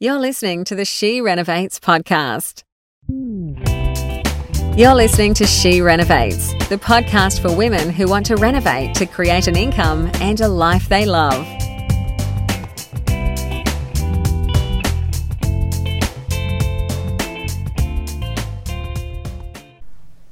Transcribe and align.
You're 0.00 0.18
listening 0.18 0.64
to 0.64 0.74
the 0.74 0.84
She 0.84 1.20
Renovates 1.20 1.78
podcast. 1.78 2.64
You're 4.76 4.92
listening 4.92 5.34
to 5.34 5.46
She 5.46 5.82
Renovates, 5.82 6.52
the 6.68 6.78
podcast 6.78 7.40
for 7.40 7.56
women 7.56 7.90
who 7.90 8.08
want 8.08 8.26
to 8.26 8.34
renovate 8.34 8.96
to 8.96 9.06
create 9.06 9.46
an 9.46 9.54
income 9.54 10.10
and 10.14 10.40
a 10.40 10.48
life 10.48 10.88
they 10.88 11.06
love. 11.06 11.46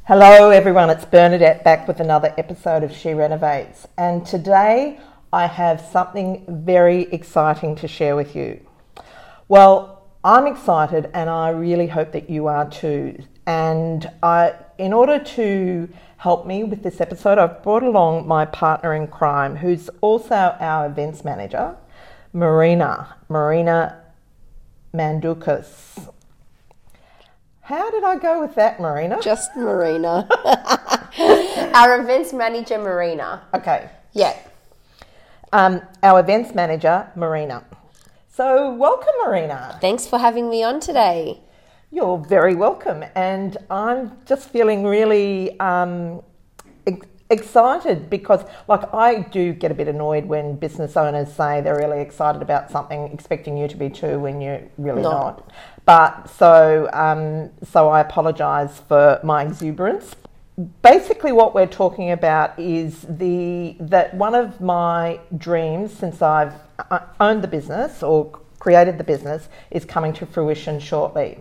Hello, 0.09 0.51
everyone. 0.51 0.91
It's 0.91 1.05
Bernadette 1.05 1.63
back 1.63 1.87
with 1.87 2.01
another 2.01 2.35
episode 2.37 2.83
of 2.83 2.93
She 2.93 3.15
Renovates. 3.15 3.87
And 3.97 4.27
today 4.27 4.99
I 5.33 5.47
have 5.47 5.81
something 5.81 6.45
very 6.49 7.03
exciting 7.13 7.77
to 7.77 7.87
share 7.87 8.17
with 8.17 8.35
you. 8.35 8.61
Well, 9.53 10.09
I'm 10.25 10.47
excited 10.47 11.11
and 11.13 11.29
I 11.29 11.51
really 11.51 11.87
hope 11.87 12.13
that 12.13 12.31
you 12.31 12.47
are 12.47 12.71
too. 12.71 13.23
And 13.47 14.11
I, 14.23 14.55
in 14.79 14.95
order 14.95 15.19
to 15.23 15.91
help 16.17 16.47
me 16.47 16.65
with 16.65 16.83
this 16.83 17.03
episode, 17.03 17.37
I've 17.37 17.63
brought 17.63 17.83
along 17.83 18.27
my 18.27 18.47
partner 18.47 18.95
in 18.95 19.09
crime, 19.09 19.57
who's 19.57 19.91
also 20.01 20.57
our 20.59 20.87
events 20.87 21.23
manager, 21.23 21.77
Marina, 22.33 23.15
Marina 23.29 24.01
Mandukas. 24.95 26.11
How 27.61 27.91
did 27.91 28.05
I 28.05 28.17
go 28.17 28.41
with 28.41 28.55
that, 28.55 28.81
Marina? 28.81 29.21
Just 29.21 29.55
Marina. 29.55 30.27
Our 31.75 32.01
events 32.01 32.33
manager, 32.33 32.79
Marina. 32.79 33.43
Okay. 33.53 33.91
Yeah. 34.15 34.35
Um, 35.53 35.83
our 36.03 36.21
events 36.21 36.55
manager, 36.55 37.07
Marina. 37.15 37.63
So, 38.35 38.73
welcome, 38.73 39.13
Marina. 39.27 39.77
Thanks 39.83 40.07
for 40.07 40.19
having 40.19 40.49
me 40.49 40.63
on 40.63 40.81
today. 40.81 41.41
You're 41.91 42.17
very 42.17 42.55
welcome. 42.55 43.05
And 43.15 43.59
I'm 43.69 44.17
just 44.25 44.49
feeling 44.49 44.87
really 44.87 45.61
um, 45.61 46.23
ex- 46.87 47.07
excited 47.29 48.09
because, 48.09 48.43
like, 48.69 48.91
I 48.95 49.21
do 49.21 49.53
get 49.53 49.71
a 49.71 49.75
bit 49.75 49.87
annoyed 49.87 50.25
when 50.25 50.57
business 50.57 50.97
owners 50.97 51.31
say 51.31 51.61
they're 51.61 51.77
really 51.77 52.01
excited 52.01 52.41
about 52.41 52.71
something, 52.71 53.03
expecting 53.13 53.59
you 53.59 53.69
to 53.69 53.77
be 53.77 53.91
too 53.91 54.19
when 54.19 54.41
you're 54.41 54.63
really 54.79 55.03
Not. 55.03 55.13
not. 55.13 55.53
But 55.85 56.31
so, 56.31 56.89
um, 56.95 57.51
so 57.63 57.91
I 57.91 58.01
apologise 58.01 58.79
for 58.79 59.21
my 59.23 59.43
exuberance. 59.43 60.17
Basically, 60.83 61.33
what 61.33 61.55
we're 61.55 61.67
talking 61.67 62.11
about 62.11 62.59
is 62.59 63.07
the 63.09 63.75
that 63.81 64.15
one 64.15 64.35
of 64.35 64.61
my 64.61 65.19
dreams 65.39 65.93
since 65.93 66.21
I've 66.21 66.53
uh, 66.91 67.01
owned 67.21 67.43
the 67.43 67.49
business 67.49 68.03
or 68.03 68.31
created 68.59 68.99
the 68.99 69.05
business 69.05 69.49
is 69.71 69.85
coming 69.87 70.13
to 70.13 70.27
fruition 70.27 70.79
shortly. 70.79 71.39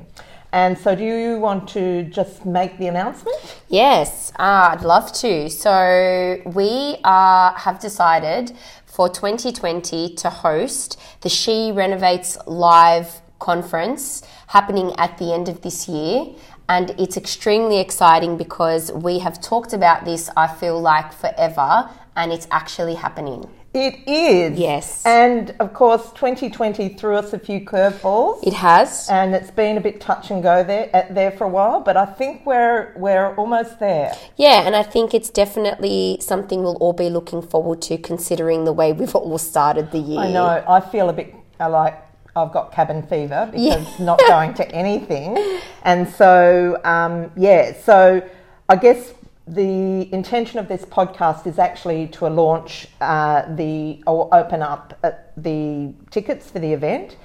And 0.54 0.78
so, 0.78 0.96
do 0.96 1.04
you 1.04 1.40
want 1.40 1.68
to 1.70 2.04
just 2.04 2.46
make 2.46 2.78
the 2.78 2.88
announcement? 2.88 3.38
Yes, 3.68 4.32
uh, 4.40 4.76
I'd 4.76 4.84
love 4.84 5.12
to. 5.14 5.50
So 5.50 6.42
we 6.46 6.98
uh, 7.04 7.54
have 7.54 7.80
decided 7.80 8.54
for 8.86 9.08
2020 9.08 10.16
to 10.16 10.30
host 10.30 11.00
the 11.22 11.30
She 11.30 11.72
Renovates 11.72 12.38
live 12.48 13.22
conference 13.40 14.24
happening 14.48 14.94
at 14.98 15.18
the 15.18 15.34
end 15.34 15.48
of 15.48 15.62
this 15.62 15.88
year. 15.88 16.26
And 16.72 16.92
it's 16.98 17.18
extremely 17.18 17.80
exciting 17.82 18.38
because 18.38 18.94
we 18.94 19.20
have 19.20 19.42
talked 19.42 19.74
about 19.74 20.06
this, 20.06 20.30
I 20.38 20.48
feel 20.48 20.80
like, 20.80 21.12
forever, 21.12 21.90
and 22.16 22.32
it's 22.32 22.48
actually 22.50 22.96
happening. 22.96 23.50
It 23.74 23.96
is. 24.08 24.58
Yes. 24.58 25.06
And 25.06 25.54
of 25.60 25.74
course, 25.74 26.14
2020 26.14 26.96
threw 26.96 27.18
us 27.18 27.34
a 27.34 27.40
few 27.40 27.60
curveballs. 27.60 28.48
It 28.48 28.54
has. 28.54 29.10
and 29.10 29.36
it's 29.36 29.52
been 29.52 29.76
a 29.76 29.82
bit 29.82 30.00
touch 30.00 30.32
and 30.32 30.42
go 30.42 30.64
there 30.64 30.90
at, 30.96 31.14
there 31.14 31.32
for 31.32 31.44
a 31.44 31.50
while, 31.50 31.82
but 31.82 31.98
I 31.98 32.06
think 32.06 32.46
we're 32.46 32.94
we're 32.96 33.36
almost 33.36 33.82
there. 33.82 34.16
Yeah, 34.38 34.66
and 34.66 34.74
I 34.74 34.84
think 34.84 35.14
it's 35.14 35.30
definitely 35.30 36.20
something 36.22 36.64
we'll 36.64 36.78
all 36.78 36.94
be 36.94 37.10
looking 37.10 37.42
forward 37.42 37.82
to 37.84 37.98
considering 37.98 38.64
the 38.64 38.74
way 38.74 38.94
we've 38.94 39.14
all 39.14 39.38
started 39.38 39.92
the 39.92 40.00
year. 40.00 40.20
I 40.20 40.32
know. 40.32 40.64
I 40.68 40.80
feel 40.80 41.10
a 41.10 41.14
bit 41.14 41.36
uh, 41.60 41.70
like 41.70 42.11
I've 42.36 42.52
got 42.52 42.72
cabin 42.72 43.04
fever 43.04 43.50
because 43.52 44.00
not 44.00 44.20
going 44.28 44.54
to 44.56 44.70
anything, 44.72 45.38
and 45.84 46.08
so 46.08 46.80
um, 46.84 47.32
yeah. 47.36 47.74
So 47.74 48.28
I 48.70 48.76
guess 48.76 49.14
the 49.48 50.12
intention 50.14 50.60
of 50.60 50.68
this 50.68 50.86
podcast 50.86 51.46
is 51.48 51.60
actually 51.60 52.08
to 52.08 52.30
launch 52.30 52.88
uh, 53.02 53.44
the 53.56 54.04
or 54.08 54.34
open 54.34 54.62
up 54.62 54.98
uh, 55.04 55.12
the 55.36 55.94
tickets 56.10 56.50
for 56.50 56.60
the 56.60 56.72
event, 56.72 57.18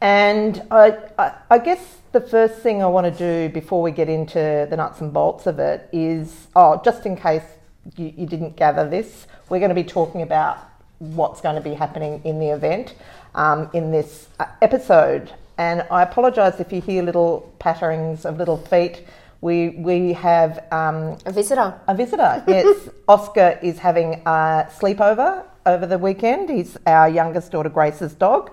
and 0.00 0.62
I, 0.70 0.98
I, 1.18 1.32
I 1.50 1.58
guess 1.58 1.98
the 2.12 2.20
first 2.20 2.60
thing 2.60 2.82
I 2.82 2.86
want 2.86 3.12
to 3.12 3.48
do 3.48 3.52
before 3.52 3.82
we 3.82 3.90
get 3.90 4.08
into 4.08 4.66
the 4.70 4.76
nuts 4.76 5.00
and 5.00 5.12
bolts 5.12 5.46
of 5.46 5.58
it 5.58 5.88
is 5.92 6.46
oh, 6.56 6.80
just 6.84 7.06
in 7.06 7.16
case 7.16 7.42
you, 7.96 8.14
you 8.16 8.26
didn't 8.26 8.56
gather 8.56 8.88
this, 8.88 9.26
we're 9.48 9.58
going 9.58 9.70
to 9.70 9.74
be 9.74 9.84
talking 9.84 10.22
about 10.22 10.58
what's 10.98 11.40
going 11.40 11.56
to 11.56 11.60
be 11.60 11.74
happening 11.74 12.20
in 12.24 12.38
the 12.38 12.48
event 12.48 12.94
um, 13.34 13.68
in 13.72 13.90
this 13.90 14.28
uh, 14.40 14.46
episode. 14.62 15.32
And 15.58 15.86
I 15.90 16.02
apologise 16.02 16.58
if 16.60 16.72
you 16.72 16.80
hear 16.80 17.02
little 17.02 17.52
patterings 17.58 18.24
of 18.24 18.38
little 18.38 18.56
feet. 18.56 19.04
We 19.40 19.70
we 19.70 20.12
have 20.14 20.64
um, 20.72 21.16
A 21.26 21.32
visitor. 21.32 21.74
a 21.86 21.94
visitor. 21.94 22.42
Yes, 22.48 22.88
Oscar 23.08 23.58
is 23.62 23.78
having 23.78 24.22
a 24.26 24.66
sleepover 24.78 25.44
over 25.66 25.86
the 25.86 25.98
weekend. 25.98 26.48
He's 26.50 26.76
our 26.86 27.08
youngest 27.08 27.52
daughter 27.52 27.68
Grace's 27.68 28.14
dog, 28.14 28.50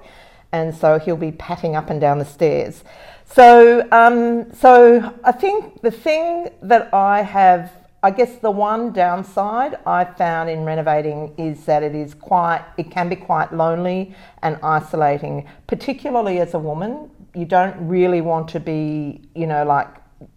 and 0.51 0.75
so 0.75 0.99
he'll 0.99 1.15
be 1.17 1.31
patting 1.31 1.75
up 1.75 1.89
and 1.89 1.99
down 2.01 2.19
the 2.19 2.25
stairs. 2.25 2.83
So, 3.25 3.87
um, 3.91 4.53
so 4.53 5.13
I 5.23 5.31
think 5.31 5.81
the 5.81 5.91
thing 5.91 6.49
that 6.61 6.93
I 6.93 7.21
have, 7.21 7.71
I 8.03 8.11
guess, 8.11 8.37
the 8.37 8.49
one 8.49 8.91
downside 8.91 9.77
I 9.85 10.05
found 10.05 10.49
in 10.49 10.63
renovating 10.63 11.33
is 11.37 11.65
that 11.65 11.83
it 11.83 11.93
is 11.93 12.15
quite, 12.15 12.65
it 12.77 12.89
can 12.89 13.09
be 13.09 13.15
quite 13.15 13.53
lonely 13.53 14.15
and 14.41 14.57
isolating, 14.63 15.47
particularly 15.67 16.39
as 16.39 16.55
a 16.55 16.59
woman. 16.59 17.11
You 17.35 17.45
don't 17.45 17.75
really 17.87 18.21
want 18.21 18.47
to 18.49 18.59
be, 18.59 19.21
you 19.35 19.45
know, 19.47 19.63
like 19.63 19.87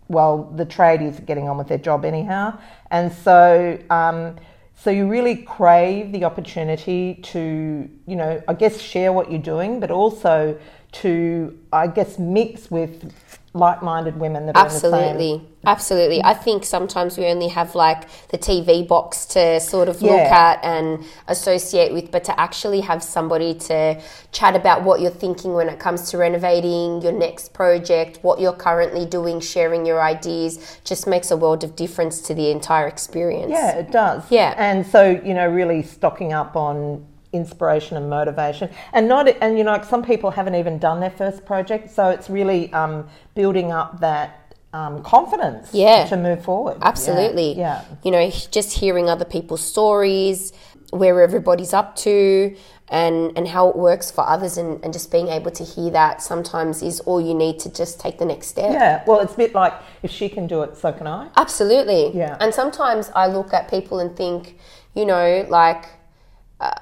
well, 0.08 0.52
the 0.54 0.66
tradies 0.66 1.18
are 1.18 1.22
getting 1.22 1.48
on 1.48 1.56
with 1.56 1.68
their 1.68 1.78
job 1.78 2.04
anyhow, 2.04 2.58
and 2.90 3.12
so 3.12 3.78
um, 3.90 4.36
so 4.76 4.90
you 4.90 5.08
really 5.08 5.36
crave 5.36 6.12
the 6.12 6.24
opportunity 6.24 7.14
to, 7.22 7.88
you 8.06 8.16
know, 8.16 8.42
I 8.48 8.54
guess 8.54 8.80
share 8.80 9.12
what 9.12 9.30
you're 9.30 9.40
doing, 9.40 9.80
but 9.80 9.90
also 9.90 10.58
to, 10.94 11.58
I 11.72 11.86
guess, 11.86 12.18
mix 12.18 12.70
with 12.70 13.12
like-minded 13.56 14.18
women 14.18 14.46
that 14.46 14.56
are 14.56 14.66
in 14.66 14.72
the 14.72 14.78
same. 14.80 14.94
Absolutely. 14.94 15.48
Absolutely. 15.64 16.22
I 16.24 16.34
think 16.34 16.64
sometimes 16.64 17.16
we 17.16 17.26
only 17.26 17.46
have 17.48 17.76
like 17.76 18.08
the 18.28 18.36
TV 18.36 18.86
box 18.86 19.26
to 19.26 19.60
sort 19.60 19.88
of 19.88 20.02
look 20.02 20.10
at 20.18 20.62
and 20.64 21.04
associate 21.28 21.92
with, 21.92 22.10
but 22.10 22.24
to 22.24 22.38
actually 22.38 22.80
have 22.80 23.00
somebody 23.02 23.54
to 23.54 24.02
chat 24.32 24.56
about 24.56 24.82
what 24.82 25.00
you're 25.00 25.10
thinking 25.10 25.54
when 25.54 25.68
it 25.68 25.78
comes 25.78 26.10
to 26.10 26.18
renovating 26.18 27.00
your 27.00 27.12
next 27.12 27.54
project, 27.54 28.18
what 28.22 28.40
you're 28.40 28.52
currently 28.52 29.06
doing, 29.06 29.38
sharing 29.38 29.86
your 29.86 30.02
ideas, 30.02 30.80
just 30.84 31.06
makes 31.06 31.30
a 31.30 31.36
world 31.36 31.62
of 31.62 31.76
difference 31.76 32.20
to 32.22 32.34
the 32.34 32.50
entire 32.50 32.88
experience. 32.88 33.52
Yeah, 33.52 33.78
it 33.78 33.92
does. 33.92 34.24
Yeah. 34.30 34.54
And 34.58 34.84
so, 34.84 35.10
you 35.24 35.32
know, 35.32 35.48
really 35.48 35.82
stocking 35.84 36.32
up 36.32 36.56
on 36.56 37.06
inspiration 37.34 37.96
and 37.96 38.08
motivation. 38.08 38.70
And 38.92 39.08
not 39.08 39.28
and 39.42 39.58
you 39.58 39.64
know, 39.64 39.72
like 39.72 39.84
some 39.84 40.02
people 40.02 40.30
haven't 40.30 40.54
even 40.54 40.78
done 40.78 41.00
their 41.00 41.10
first 41.10 41.44
project, 41.44 41.90
so 41.90 42.08
it's 42.08 42.30
really 42.30 42.72
um, 42.72 43.08
building 43.34 43.72
up 43.72 44.00
that 44.00 44.56
um, 44.72 45.02
confidence 45.02 45.68
Yeah. 45.72 46.06
to 46.06 46.16
move 46.16 46.42
forward. 46.44 46.78
Absolutely. 46.82 47.52
Yeah. 47.56 47.84
You 48.02 48.10
know, 48.10 48.30
just 48.50 48.72
hearing 48.72 49.08
other 49.08 49.24
people's 49.24 49.62
stories, 49.62 50.52
where 50.90 51.22
everybody's 51.22 51.72
up 51.72 51.94
to, 51.96 52.56
and, 52.88 53.32
and 53.36 53.46
how 53.48 53.68
it 53.68 53.76
works 53.76 54.10
for 54.10 54.28
others, 54.28 54.58
and, 54.58 54.82
and 54.84 54.92
just 54.92 55.10
being 55.12 55.28
able 55.28 55.50
to 55.52 55.64
hear 55.64 55.90
that 55.92 56.22
sometimes 56.22 56.82
is 56.82 57.00
all 57.00 57.20
you 57.20 57.34
need 57.34 57.58
to 57.60 57.72
just 57.72 58.00
take 58.00 58.18
the 58.18 58.24
next 58.24 58.48
step. 58.48 58.72
Yeah. 58.72 59.02
Well, 59.06 59.20
it's 59.20 59.34
a 59.34 59.36
bit 59.36 59.54
like 59.54 59.74
if 60.02 60.10
she 60.10 60.28
can 60.28 60.46
do 60.48 60.62
it, 60.62 60.76
so 60.76 60.92
can 60.92 61.06
I. 61.06 61.28
Absolutely. 61.36 62.16
Yeah. 62.16 62.36
And 62.40 62.52
sometimes 62.52 63.10
I 63.14 63.26
look 63.28 63.52
at 63.54 63.70
people 63.70 64.00
and 64.00 64.16
think, 64.16 64.58
you 64.94 65.06
know, 65.06 65.46
like, 65.48 65.86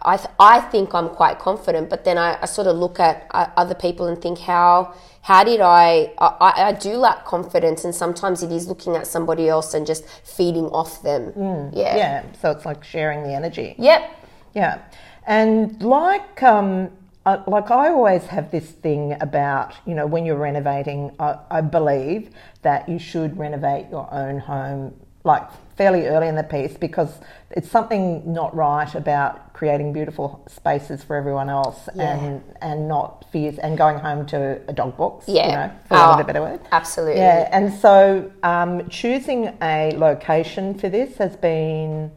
I, 0.03 0.17
th- 0.17 0.31
I 0.39 0.61
think 0.61 0.95
I'm 0.95 1.09
quite 1.09 1.39
confident, 1.39 1.91
but 1.91 2.05
then 2.05 2.19
I, 2.19 2.39
I 2.41 2.47
sort 2.47 2.67
of 2.67 2.77
look 2.77 3.01
at 3.01 3.27
uh, 3.33 3.47
other 3.57 3.75
people 3.75 4.07
and 4.07 4.21
think, 4.21 4.39
how 4.39 4.95
how 5.23 5.45
did 5.45 5.61
I, 5.61 6.13
I? 6.19 6.53
I 6.69 6.73
do 6.73 6.97
lack 6.97 7.25
confidence, 7.25 7.85
and 7.85 7.95
sometimes 7.95 8.43
it 8.43 8.51
is 8.51 8.67
looking 8.67 8.97
at 8.97 9.07
somebody 9.07 9.49
else 9.49 9.73
and 9.73 9.87
just 9.87 10.05
feeding 10.25 10.67
off 10.67 11.03
them. 11.03 11.33
yeah. 11.73 11.97
Yeah. 11.97 12.25
So 12.41 12.51
it's 12.51 12.67
like 12.67 12.83
sharing 12.83 13.23
the 13.23 13.33
energy. 13.33 13.77
Yep. 13.79 14.19
Yeah, 14.55 14.83
and 15.27 15.81
like 15.83 16.43
um, 16.43 16.91
like 17.25 17.71
I 17.71 17.91
always 17.91 18.25
have 18.27 18.51
this 18.51 18.71
thing 18.71 19.17
about 19.21 19.75
you 19.87 19.95
know 19.95 20.07
when 20.07 20.27
you're 20.27 20.37
renovating, 20.37 21.13
I, 21.19 21.39
I 21.51 21.61
believe 21.61 22.31
that 22.63 22.89
you 22.89 22.99
should 22.99 23.39
renovate 23.39 23.91
your 23.91 24.13
own 24.13 24.39
home 24.39 24.95
like 25.25 25.49
fairly 25.83 26.07
early 26.07 26.29
in 26.29 26.37
the 26.37 26.45
piece 26.45 26.77
because 26.77 27.19
it's 27.51 27.69
something 27.69 28.23
not 28.33 28.55
right 28.55 28.95
about 28.95 29.53
creating 29.53 29.93
beautiful 29.93 30.45
spaces 30.49 31.03
for 31.03 31.17
everyone 31.17 31.49
else 31.51 31.89
and 31.99 32.43
and 32.61 32.87
not 32.87 33.25
fears 33.33 33.59
and 33.59 33.77
going 33.77 33.99
home 33.99 34.25
to 34.25 34.61
a 34.69 34.73
dog 34.73 34.97
box. 34.97 35.25
Yeah. 35.27 35.47
You 35.47 35.53
know, 35.53 35.73
for 35.89 35.95
want 35.95 36.11
of 36.13 36.19
Oh, 36.19 36.23
a 36.23 36.25
better 36.25 36.41
word. 36.41 36.61
Absolutely. 36.71 37.21
Yeah, 37.21 37.49
and 37.51 37.73
so 37.75 38.31
um, 38.45 38.89
choosing 38.89 39.57
a 39.61 39.93
location 39.97 40.79
for 40.79 40.89
this 40.89 41.17
has 41.17 41.35
been, 41.37 42.13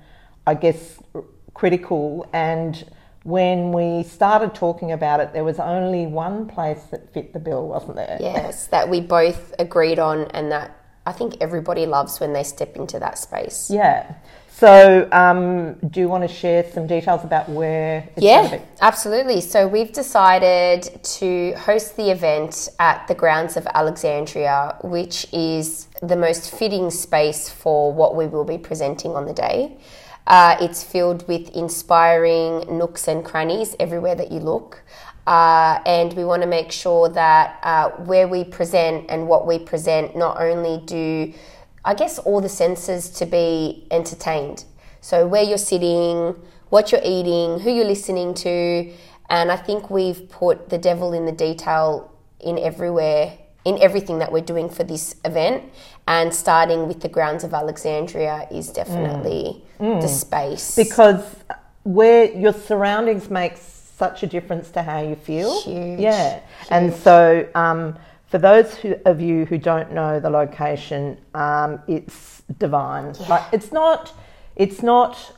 I 0.46 0.54
guess, 0.54 1.00
r- 1.16 1.24
critical. 1.56 2.28
And 2.34 2.86
when 3.24 3.72
we 3.72 4.04
started 4.04 4.54
talking 4.54 4.92
about 4.92 5.20
it, 5.22 5.34
there 5.34 5.44
was 5.44 5.60
only 5.60 6.06
one 6.06 6.46
place 6.48 6.84
that 6.92 7.12
fit 7.14 7.34
the 7.34 7.40
bill, 7.40 7.68
wasn't 7.68 7.96
there? 7.96 8.18
Yes, 8.22 8.68
that 8.68 8.88
we 8.90 9.02
both 9.02 9.56
agreed 9.58 9.98
on, 9.98 10.26
and 10.38 10.52
that 10.52 10.70
I 11.06 11.12
think 11.12 11.36
everybody 11.42 11.86
loves 11.86 12.20
when 12.20 12.34
they 12.34 12.44
step 12.44 12.76
into 12.76 13.00
that 13.00 13.18
space. 13.18 13.70
Yeah. 13.72 14.16
So, 14.58 15.10
um, 15.12 15.74
do 15.90 16.00
you 16.00 16.08
want 16.08 16.24
to 16.28 16.34
share 16.34 16.64
some 16.72 16.88
details 16.88 17.26
about 17.26 17.50
where 17.50 18.08
it's 18.16 18.22
going 18.26 18.50
to 18.50 18.56
Yeah, 18.56 18.58
be? 18.60 18.64
absolutely. 18.82 19.42
So 19.42 19.68
we've 19.68 19.92
decided 19.92 21.04
to 21.04 21.54
host 21.58 21.98
the 21.98 22.10
event 22.10 22.70
at 22.80 23.06
the 23.10 23.16
grounds 23.16 23.58
of 23.58 23.68
Alexandria, 23.76 24.78
which 24.82 25.28
is 25.34 25.88
the 26.02 26.16
most 26.16 26.52
fitting 26.56 26.90
space 26.90 27.50
for 27.50 27.92
what 27.92 28.16
we 28.16 28.28
will 28.28 28.46
be 28.46 28.58
presenting 28.58 29.12
on 29.12 29.26
the 29.26 29.34
day. 29.34 29.78
Uh, 30.26 30.56
it's 30.62 30.84
filled 30.84 31.28
with 31.28 31.50
inspiring 31.50 32.78
nooks 32.78 33.10
and 33.10 33.26
crannies 33.26 33.76
everywhere 33.78 34.16
that 34.16 34.32
you 34.32 34.40
look. 34.40 34.84
Uh, 35.28 35.80
and 35.86 36.14
we 36.14 36.24
want 36.24 36.42
to 36.44 36.48
make 36.48 36.72
sure 36.72 37.10
that 37.10 37.60
uh, 37.64 37.90
where 38.04 38.28
we 38.28 38.44
present 38.44 39.06
and 39.10 39.28
what 39.28 39.48
we 39.48 39.58
present 39.58 40.16
not 40.16 40.40
only 40.40 40.82
do 40.86 41.34
I 41.86 41.94
guess 41.94 42.18
all 42.18 42.42
the 42.42 42.50
senses 42.50 43.10
to 43.12 43.28
be 43.28 43.86
entertained. 43.92 44.66
So 45.02 45.28
where 45.28 45.44
you're 45.44 45.60
sitting, 45.60 46.36
what 46.70 46.92
you're 46.92 47.02
eating, 47.06 47.60
who 47.60 47.72
you're 47.72 47.86
listening 47.86 48.34
to, 48.34 48.92
and 49.30 49.52
I 49.52 49.56
think 49.56 49.92
we've 49.92 50.28
put 50.28 50.70
the 50.70 50.80
devil 50.80 51.14
in 51.14 51.26
the 51.28 51.32
detail 51.32 52.12
in 52.40 52.58
everywhere, 52.58 53.38
in 53.66 53.78
everything 53.80 54.18
that 54.18 54.32
we're 54.32 54.42
doing 54.42 54.68
for 54.68 54.84
this 54.84 55.16
event. 55.24 55.64
And 56.08 56.34
starting 56.34 56.88
with 56.88 57.02
the 57.02 57.10
grounds 57.10 57.44
of 57.44 57.54
Alexandria 57.54 58.48
is 58.52 58.72
definitely 58.72 59.64
the 59.80 60.08
space. 60.08 60.76
Because 60.76 61.24
where 61.84 62.32
your 62.32 62.54
surroundings 62.54 63.30
make 63.30 63.58
such 63.98 64.24
a 64.24 64.28
difference 64.28 64.70
to 64.72 64.84
how 64.84 65.02
you 65.02 65.16
feel. 65.16 65.62
Huge, 65.62 66.00
Yeah. 66.00 66.42
And 66.70 66.94
so, 66.94 67.48
um, 67.56 67.98
for 68.28 68.38
those 68.40 68.76
who, 68.76 68.96
of 69.06 69.22
you 69.22 69.46
who 69.46 69.58
don't 69.58 69.94
know 69.94 70.20
the 70.20 70.30
location, 70.30 71.18
um, 71.34 71.80
it's 71.88 72.44
divine. 72.58 73.14
Like 73.30 73.44
it's 73.54 73.72
not, 73.72 74.14
it's 74.56 74.84
not. 74.84 75.34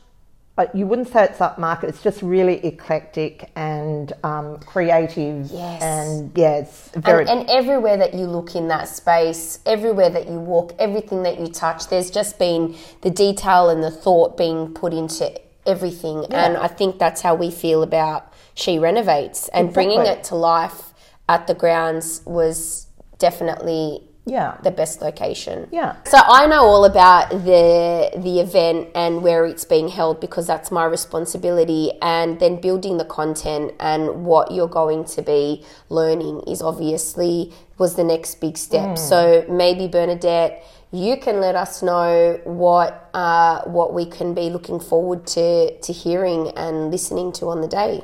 Uh, 0.56 0.66
you 0.74 0.88
wouldn't 0.88 1.06
say 1.06 1.22
it's 1.22 1.38
upmarket. 1.38 1.84
It's 1.84 2.02
just 2.02 2.20
really 2.20 2.56
eclectic 2.66 3.48
and 3.54 4.12
um, 4.24 4.58
creative. 4.58 5.48
Yes. 5.52 5.80
And 5.80 6.36
yeah, 6.36 6.56
it's 6.56 6.88
very. 6.96 7.28
and, 7.28 7.40
and 7.40 7.50
everywhere 7.50 7.96
that 7.98 8.14
you 8.14 8.24
look 8.24 8.56
in 8.56 8.66
that 8.66 8.88
space, 8.88 9.60
everywhere 9.66 10.10
that 10.10 10.26
you 10.26 10.40
walk, 10.40 10.74
everything 10.80 11.22
that 11.22 11.38
you 11.38 11.46
touch, 11.46 11.86
there's 11.88 12.10
just 12.10 12.40
been 12.40 12.74
the 13.02 13.10
detail 13.10 13.70
and 13.70 13.84
the 13.84 13.92
thought 13.92 14.36
being 14.36 14.74
put 14.74 14.92
into 14.92 15.40
everything. 15.64 16.24
And 16.30 16.56
I 16.56 16.66
think 16.66 16.98
that's 16.98 17.20
how 17.20 17.36
we 17.36 17.52
feel 17.52 17.84
about 17.84 18.32
She 18.58 18.78
Renovates. 18.78 19.48
And 19.48 19.72
bringing 19.72 20.04
it 20.04 20.24
to 20.24 20.34
life 20.34 20.92
at 21.28 21.46
the 21.46 21.54
grounds 21.54 22.22
was 22.26 22.88
definitely 23.18 24.02
yeah. 24.26 24.58
the 24.62 24.72
best 24.72 25.00
location. 25.00 25.68
Yeah. 25.70 25.96
So 26.04 26.18
I 26.18 26.46
know 26.46 26.64
all 26.64 26.84
about 26.84 27.30
the 27.30 28.10
the 28.16 28.40
event 28.40 28.88
and 28.96 29.22
where 29.22 29.46
it's 29.46 29.64
being 29.64 29.88
held 29.88 30.20
because 30.20 30.46
that's 30.46 30.70
my 30.70 30.84
responsibility 30.84 31.92
and 32.02 32.40
then 32.40 32.60
building 32.60 32.98
the 32.98 33.04
content 33.04 33.72
and 33.78 34.24
what 34.24 34.50
you're 34.50 34.68
going 34.68 35.04
to 35.04 35.22
be 35.22 35.64
learning 35.88 36.42
is 36.48 36.60
obviously 36.60 37.52
was 37.78 37.94
the 37.94 38.04
next 38.04 38.40
big 38.40 38.58
step. 38.58 38.90
Mm. 38.90 38.98
So 38.98 39.46
maybe 39.48 39.86
Bernadette 39.86 40.64
you 40.90 41.18
can 41.18 41.40
let 41.40 41.54
us 41.54 41.82
know 41.82 42.40
what 42.44 43.10
uh, 43.12 43.62
what 43.64 43.92
we 43.92 44.06
can 44.06 44.32
be 44.32 44.48
looking 44.48 44.80
forward 44.80 45.26
to, 45.26 45.78
to 45.78 45.92
hearing 45.92 46.48
and 46.56 46.90
listening 46.90 47.32
to 47.32 47.46
on 47.46 47.60
the 47.60 47.68
day. 47.68 48.00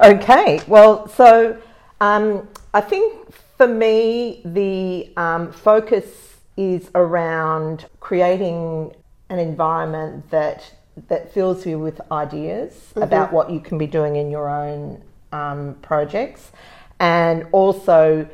Okay, 0.00 0.60
well, 0.68 1.08
so 1.08 1.60
um, 2.00 2.48
I 2.74 2.80
think 2.80 3.32
for 3.56 3.66
me, 3.66 4.40
the 4.44 5.10
um, 5.16 5.52
focus 5.52 6.06
is 6.56 6.90
around 6.94 7.86
creating 8.00 8.94
an 9.30 9.38
environment 9.38 10.30
that 10.30 10.74
that 11.08 11.32
fills 11.32 11.64
you 11.64 11.78
with 11.78 12.00
ideas 12.10 12.92
about 12.96 13.32
what 13.32 13.50
you 13.50 13.60
can 13.60 13.78
be 13.78 13.86
doing 13.86 14.16
in 14.16 14.30
your 14.30 14.48
own 14.48 15.02
um, 15.32 15.76
projects, 15.82 16.52
and 17.00 17.46
also 17.52 18.28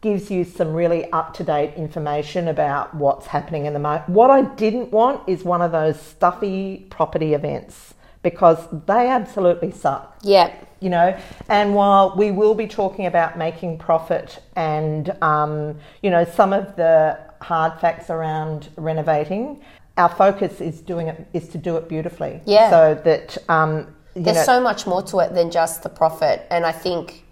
gives 0.00 0.30
you 0.30 0.44
some 0.44 0.72
really 0.74 1.10
up 1.12 1.34
to 1.34 1.44
date 1.44 1.74
information 1.74 2.48
about 2.48 2.94
what's 2.94 3.26
happening 3.26 3.66
in 3.66 3.72
the 3.72 3.78
market. 3.80 4.08
What 4.10 4.30
I 4.30 4.42
didn't 4.42 4.92
want 4.92 5.28
is 5.28 5.42
one 5.44 5.60
of 5.60 5.72
those 5.72 6.00
stuffy 6.00 6.86
property 6.90 7.34
events 7.34 7.94
because 8.22 8.58
they 8.86 9.08
absolutely 9.08 9.70
suck 9.70 10.16
Yeah. 10.22 10.52
you 10.80 10.90
know 10.90 11.16
and 11.48 11.74
while 11.74 12.14
we 12.16 12.32
will 12.32 12.54
be 12.54 12.66
talking 12.66 13.06
about 13.06 13.38
making 13.38 13.78
profit 13.78 14.42
and 14.56 15.10
um, 15.22 15.78
you 16.02 16.10
know 16.10 16.24
some 16.24 16.52
of 16.52 16.74
the 16.74 17.16
hard 17.40 17.78
facts 17.80 18.10
around 18.10 18.68
renovating 18.76 19.60
our 19.96 20.08
focus 20.08 20.60
is 20.60 20.80
doing 20.80 21.06
it 21.06 21.28
is 21.32 21.48
to 21.50 21.58
do 21.58 21.76
it 21.76 21.88
beautifully 21.88 22.40
Yeah. 22.44 22.70
so 22.70 23.00
that 23.04 23.38
um, 23.48 23.94
you 24.16 24.22
There's 24.22 24.36
know, 24.38 24.42
so 24.42 24.60
much 24.60 24.84
more 24.86 25.02
to 25.02 25.20
it 25.20 25.32
than 25.34 25.50
just 25.50 25.84
the 25.84 25.88
profit, 25.88 26.44
and 26.50 26.66
I 26.66 26.72
think 26.72 27.24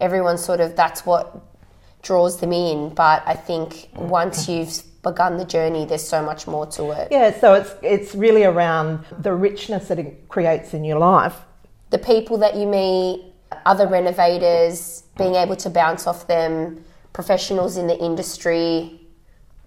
everyone 0.00 0.36
sort 0.36 0.58
of 0.60 0.74
that's 0.74 1.06
what 1.06 1.40
draws 2.04 2.38
them 2.38 2.52
in. 2.52 2.94
But 2.94 3.24
I 3.26 3.34
think 3.34 3.88
once 3.96 4.48
you've 4.48 4.82
begun 5.02 5.36
the 5.36 5.44
journey, 5.44 5.84
there's 5.84 6.08
so 6.16 6.22
much 6.30 6.46
more 6.46 6.66
to 6.76 6.82
it. 6.98 7.08
yeah 7.10 7.28
so 7.40 7.54
it's 7.54 7.72
it's 7.82 8.14
really 8.24 8.44
around 8.44 9.04
the 9.26 9.32
richness 9.48 9.88
that 9.88 9.98
it 9.98 10.28
creates 10.34 10.72
in 10.76 10.82
your 10.90 10.98
life 10.98 11.36
The 11.90 11.98
people 12.14 12.36
that 12.44 12.54
you 12.56 12.66
meet, 12.66 13.16
other 13.66 13.86
renovators, 13.86 15.04
being 15.18 15.34
able 15.34 15.56
to 15.56 15.70
bounce 15.70 16.06
off 16.10 16.20
them, 16.26 16.52
professionals 17.12 17.76
in 17.76 17.86
the 17.86 17.98
industry. 18.08 19.00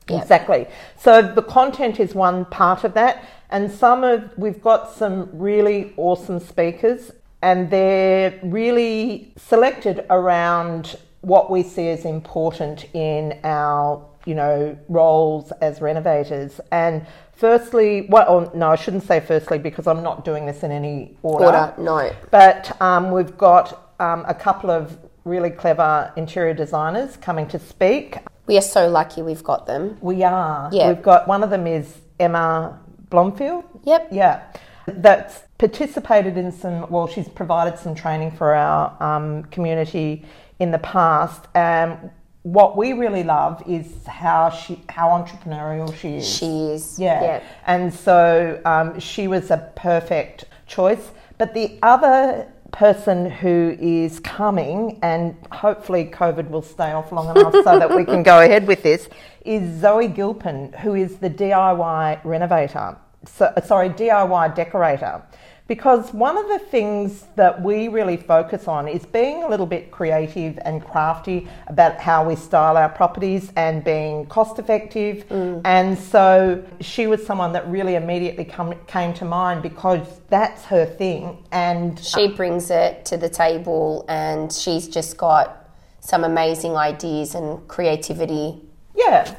Yep. 0.10 0.22
Exactly. 0.22 0.68
So 0.98 1.12
the 1.22 1.46
content 1.60 2.00
is 2.00 2.16
one 2.28 2.46
part 2.46 2.84
of 2.84 2.94
that, 2.94 3.14
and 3.50 3.72
some 3.72 4.04
of 4.04 4.18
we've 4.38 4.62
got 4.72 4.82
some 5.02 5.30
really 5.48 5.80
awesome 5.98 6.40
speakers, 6.40 7.12
and 7.42 7.70
they're 7.70 8.40
really 8.44 9.34
selected 9.38 10.06
around 10.10 10.96
what 11.22 11.50
we 11.50 11.64
see 11.64 11.90
as 11.90 12.06
important 12.06 12.86
in 12.94 13.40
our 13.44 14.06
you 14.26 14.36
know 14.36 14.78
roles 14.90 15.52
as 15.62 15.82
renovators. 15.82 16.60
And 16.72 17.06
firstly, 17.34 18.08
well, 18.10 18.52
no, 18.54 18.72
I 18.72 18.76
shouldn't 18.76 19.04
say 19.04 19.20
firstly 19.20 19.58
because 19.58 19.88
I'm 19.88 20.04
not 20.04 20.26
doing 20.26 20.46
this 20.46 20.64
in 20.64 20.72
any 20.72 21.18
Order, 21.24 21.74
no. 21.78 22.12
but 22.30 22.80
um, 22.82 23.12
we've 23.12 23.38
got 23.38 23.94
um, 24.00 24.26
a 24.28 24.34
couple 24.34 24.70
of 24.70 24.98
really 25.24 25.50
clever 25.50 26.12
interior 26.16 26.54
designers 26.54 27.18
coming 27.18 27.48
to 27.48 27.60
speak. 27.60 28.18
We 28.48 28.58
are 28.58 28.62
so 28.62 28.88
lucky 28.88 29.22
we've 29.22 29.44
got 29.44 29.66
them. 29.66 29.98
We 30.02 30.24
are. 30.24 30.70
Yeah. 30.72 30.90
We've 30.90 31.02
got 31.02 31.28
one 31.28 31.44
of 31.44 31.50
them 31.50 31.68
is 31.68 31.98
Emma 32.20 32.80
Blomfield. 33.10 33.66
Yep. 33.84 34.10
Yeah. 34.12 34.44
That's 34.88 35.42
participated 35.58 36.38
in 36.38 36.52
some, 36.52 36.90
well, 36.90 37.08
she's 37.08 37.28
provided 37.28 37.78
some 37.78 37.94
training 37.94 38.32
for 38.32 38.54
our 38.54 38.96
um, 39.04 39.44
community 39.46 40.24
in 40.60 40.72
the 40.72 40.80
past. 40.80 41.48
Um, 41.56 42.12
what 42.44 42.78
we 42.78 42.94
really 42.94 43.24
love 43.24 43.62
is 43.68 44.06
how 44.06 44.50
she, 44.50 44.82
how 44.88 45.10
entrepreneurial 45.10 45.94
she 45.94 46.18
is. 46.18 46.38
She 46.38 46.46
is. 46.46 46.98
Yeah. 46.98 47.22
Yeah. 47.22 47.44
And 47.66 47.94
so 47.94 48.62
um, 48.64 49.00
she 49.00 49.28
was 49.28 49.52
a 49.52 49.72
perfect 49.76 50.46
choice. 50.66 51.12
But 51.38 51.54
the 51.54 51.78
other 51.84 52.48
person 52.72 53.30
who 53.30 53.76
is 53.80 54.20
coming, 54.20 55.00
and 55.02 55.36
hopefully 55.52 56.06
COVID 56.06 56.50
will 56.50 56.62
stay 56.62 56.92
off 56.92 57.12
long 57.12 57.36
enough 57.36 57.54
so 57.54 57.80
that 57.80 57.94
we 57.94 58.06
can 58.06 58.24
go 58.24 58.40
ahead 58.46 58.66
with 58.66 58.82
this, 58.82 59.10
is 59.44 59.82
Zoe 59.82 60.08
Gilpin, 60.08 60.74
who 60.74 60.96
is 60.96 61.18
the 61.18 61.30
DIY 61.30 62.24
renovator. 62.24 62.98
So, 63.26 63.52
sorry, 63.66 63.90
DIY 63.90 64.56
decorator. 64.56 65.22
Because 65.68 66.14
one 66.14 66.38
of 66.38 66.48
the 66.48 66.60
things 66.60 67.26
that 67.36 67.62
we 67.62 67.90
really 67.90 68.16
focus 68.16 68.68
on 68.70 68.88
is 68.88 69.06
being 69.06 69.44
a 69.44 69.50
little 69.50 69.66
bit 69.66 69.92
creative 69.92 70.58
and 70.64 70.84
crafty 70.84 71.48
about 71.68 72.00
how 72.00 72.26
we 72.26 72.36
style 72.38 72.78
our 72.78 72.88
properties 72.88 73.52
and 73.58 73.84
being 73.84 74.26
cost 74.28 74.60
effective. 74.60 75.26
And 75.66 75.98
so 75.98 76.64
she 76.80 77.06
was 77.08 77.26
someone 77.26 77.52
that 77.54 77.68
really 77.68 77.96
immediately 77.96 78.46
come, 78.46 78.76
came 78.88 79.14
to 79.16 79.26
mind 79.26 79.62
because 79.62 80.22
that's 80.30 80.64
her 80.66 80.86
thing. 80.86 81.44
And 81.52 82.00
She 82.00 82.30
brings 82.30 82.72
it 82.72 83.04
to 83.06 83.18
the 83.18 83.30
table 83.30 84.06
and 84.08 84.52
she's 84.52 84.88
just 84.88 85.18
got 85.18 85.70
some 86.00 86.24
amazing 86.24 86.78
ideas 86.78 87.36
and 87.36 87.68
creativity. 87.68 88.62
yeah. 88.96 89.36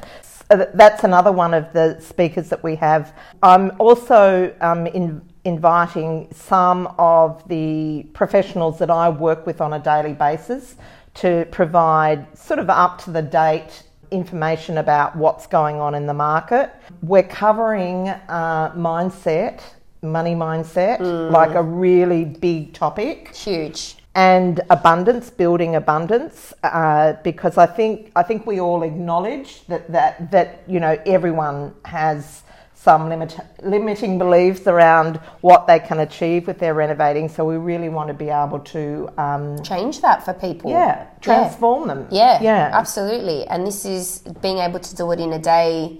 that's 0.49 1.03
another 1.03 1.31
one 1.31 1.53
of 1.53 1.71
the 1.73 1.99
speakers 1.99 2.49
that 2.49 2.63
we 2.63 2.75
have. 2.75 3.15
I'm 3.43 3.71
also 3.79 4.53
um, 4.61 4.87
in, 4.87 5.21
inviting 5.49 6.27
some 6.31 6.87
of 6.97 7.45
the 7.49 8.05
professionals 8.13 8.79
that 8.79 8.89
I 8.89 9.09
work 9.09 9.45
with 9.45 9.59
on 9.59 9.73
a 9.73 9.79
daily 9.79 10.13
basis 10.13 10.75
to 11.15 11.45
provide 11.51 12.19
sort 12.37 12.59
of 12.59 12.69
up 12.69 13.01
to 13.03 13.11
the 13.11 13.21
date 13.21 13.83
information 14.11 14.77
about 14.77 15.15
what's 15.15 15.47
going 15.47 15.77
on 15.77 15.95
in 15.95 16.05
the 16.05 16.13
market. 16.13 16.71
We're 17.01 17.23
covering 17.23 18.09
uh, 18.09 18.71
mindset, 18.75 19.61
money 20.01 20.35
mindset, 20.35 20.99
like 21.31 21.55
a 21.55 21.63
really 21.63 22.25
big 22.25 22.73
topic 22.73 23.35
Huge. 23.35 23.95
and 24.15 24.61
abundance, 24.69 25.29
building 25.29 25.75
abundance, 25.75 26.53
uh, 26.63 27.13
because 27.23 27.57
I 27.57 27.65
think 27.65 28.11
I 28.15 28.23
think 28.23 28.45
we 28.45 28.59
all 28.59 28.83
acknowledge 28.83 29.65
that 29.67 29.91
that 29.91 30.31
that 30.31 30.63
you 30.67 30.79
know 30.79 30.97
everyone 31.05 31.73
has 31.85 32.43
some 32.81 33.09
limit, 33.09 33.37
limiting 33.61 34.17
beliefs 34.17 34.65
around 34.65 35.17
what 35.41 35.67
they 35.67 35.79
can 35.79 35.99
achieve 35.99 36.47
with 36.47 36.59
their 36.59 36.73
renovating. 36.73 37.27
So 37.27 37.43
we 37.43 37.57
really 37.57 37.89
want 37.89 38.07
to 38.07 38.13
be 38.13 38.29
able 38.29 38.59
to, 38.59 39.09
um, 39.17 39.61
Change 39.63 39.99
that 39.99 40.23
for 40.23 40.33
people. 40.33 40.71
yeah, 40.71 41.07
transform 41.19 41.89
them. 41.89 42.07
Yeah, 42.09 42.41
yeah, 42.41 42.69
absolutely. 42.71 43.45
And 43.47 43.67
this 43.67 43.83
is 43.83 44.19
being 44.41 44.59
able 44.59 44.79
to 44.79 44.95
do 44.95 45.11
it 45.11 45.19
in 45.19 45.33
a 45.33 45.39
day, 45.39 45.99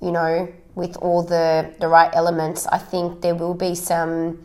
you 0.00 0.12
know, 0.12 0.48
with 0.76 0.96
all 0.98 1.24
the 1.24 1.74
the 1.80 1.88
right 1.88 2.10
elements. 2.14 2.64
I 2.68 2.78
think 2.78 3.22
there 3.22 3.34
will 3.34 3.54
be 3.54 3.74
some 3.74 4.44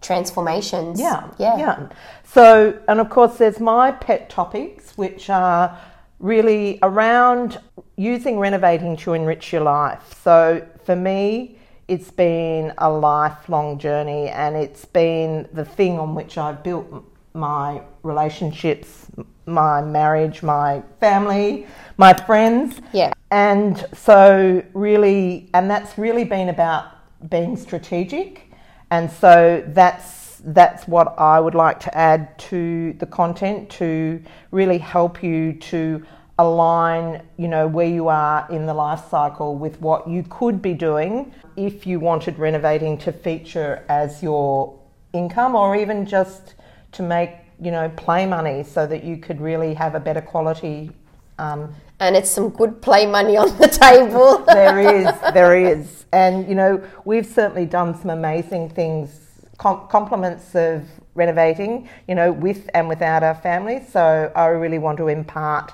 transformations. 0.00 0.98
Yeah, 0.98 1.28
yeah, 1.38 1.58
yeah. 1.58 1.88
So, 2.24 2.78
and 2.88 2.98
of 2.98 3.10
course, 3.10 3.36
there's 3.36 3.60
my 3.60 3.92
pet 3.92 4.30
topics, 4.30 4.96
which 4.96 5.28
are 5.28 5.78
really 6.18 6.78
around 6.82 7.58
using 7.96 8.38
renovating 8.38 8.96
to 8.96 9.12
enrich 9.12 9.52
your 9.52 9.62
life. 9.62 10.18
So, 10.24 10.66
for 10.86 10.96
me, 10.96 11.58
it's 11.88 12.10
been 12.10 12.72
a 12.78 12.88
lifelong 12.88 13.78
journey, 13.78 14.28
and 14.28 14.56
it's 14.56 14.84
been 14.84 15.48
the 15.52 15.64
thing 15.64 15.98
on 15.98 16.14
which 16.14 16.38
I've 16.38 16.62
built 16.62 17.04
my 17.34 17.82
relationships, 18.02 19.06
my 19.44 19.82
marriage, 19.82 20.42
my 20.42 20.82
family, 21.00 21.66
my 21.96 22.14
friends. 22.14 22.80
Yeah. 22.92 23.12
And 23.30 23.84
so, 23.92 24.64
really, 24.72 25.50
and 25.52 25.68
that's 25.68 25.98
really 25.98 26.24
been 26.24 26.48
about 26.48 26.86
being 27.28 27.56
strategic. 27.56 28.50
And 28.90 29.10
so 29.10 29.64
that's 29.68 30.40
that's 30.44 30.86
what 30.86 31.18
I 31.18 31.40
would 31.40 31.56
like 31.56 31.80
to 31.80 31.98
add 31.98 32.38
to 32.38 32.92
the 32.94 33.06
content 33.06 33.68
to 33.70 34.22
really 34.52 34.78
help 34.78 35.22
you 35.22 35.54
to 35.54 36.06
align, 36.38 37.22
you 37.36 37.48
know, 37.48 37.66
where 37.66 37.88
you 37.88 38.08
are 38.08 38.46
in 38.50 38.66
the 38.66 38.74
life 38.74 39.08
cycle 39.10 39.56
with 39.56 39.80
what 39.80 40.08
you 40.08 40.22
could 40.28 40.60
be 40.60 40.74
doing 40.74 41.32
if 41.56 41.86
you 41.86 41.98
wanted 41.98 42.38
renovating 42.38 42.98
to 42.98 43.12
feature 43.12 43.84
as 43.88 44.22
your 44.22 44.78
income 45.12 45.54
or 45.54 45.74
even 45.76 46.04
just 46.04 46.54
to 46.92 47.02
make, 47.02 47.30
you 47.60 47.70
know, 47.70 47.88
play 47.96 48.26
money 48.26 48.62
so 48.62 48.86
that 48.86 49.02
you 49.02 49.16
could 49.16 49.40
really 49.40 49.72
have 49.72 49.94
a 49.94 50.00
better 50.00 50.20
quality 50.20 50.90
um, 51.38 51.74
And 52.00 52.16
it's 52.16 52.30
some 52.30 52.50
good 52.50 52.80
play 52.82 53.06
money 53.06 53.36
on 53.36 53.56
the 53.58 53.68
table. 53.68 54.38
there 54.46 54.78
is, 54.80 55.14
there 55.32 55.56
is, 55.56 56.04
and 56.12 56.48
you 56.48 56.54
know 56.54 56.82
we've 57.04 57.26
certainly 57.26 57.66
done 57.66 57.98
some 57.98 58.10
amazing 58.10 58.70
things, 58.70 59.20
com- 59.58 59.86
compliments 59.88 60.54
of 60.54 60.84
renovating, 61.14 61.88
you 62.06 62.14
know, 62.14 62.32
with 62.32 62.68
and 62.74 62.88
without 62.88 63.22
our 63.22 63.34
family. 63.34 63.82
So 63.90 64.30
I 64.34 64.46
really 64.46 64.78
want 64.78 64.98
to 64.98 65.08
impart, 65.08 65.72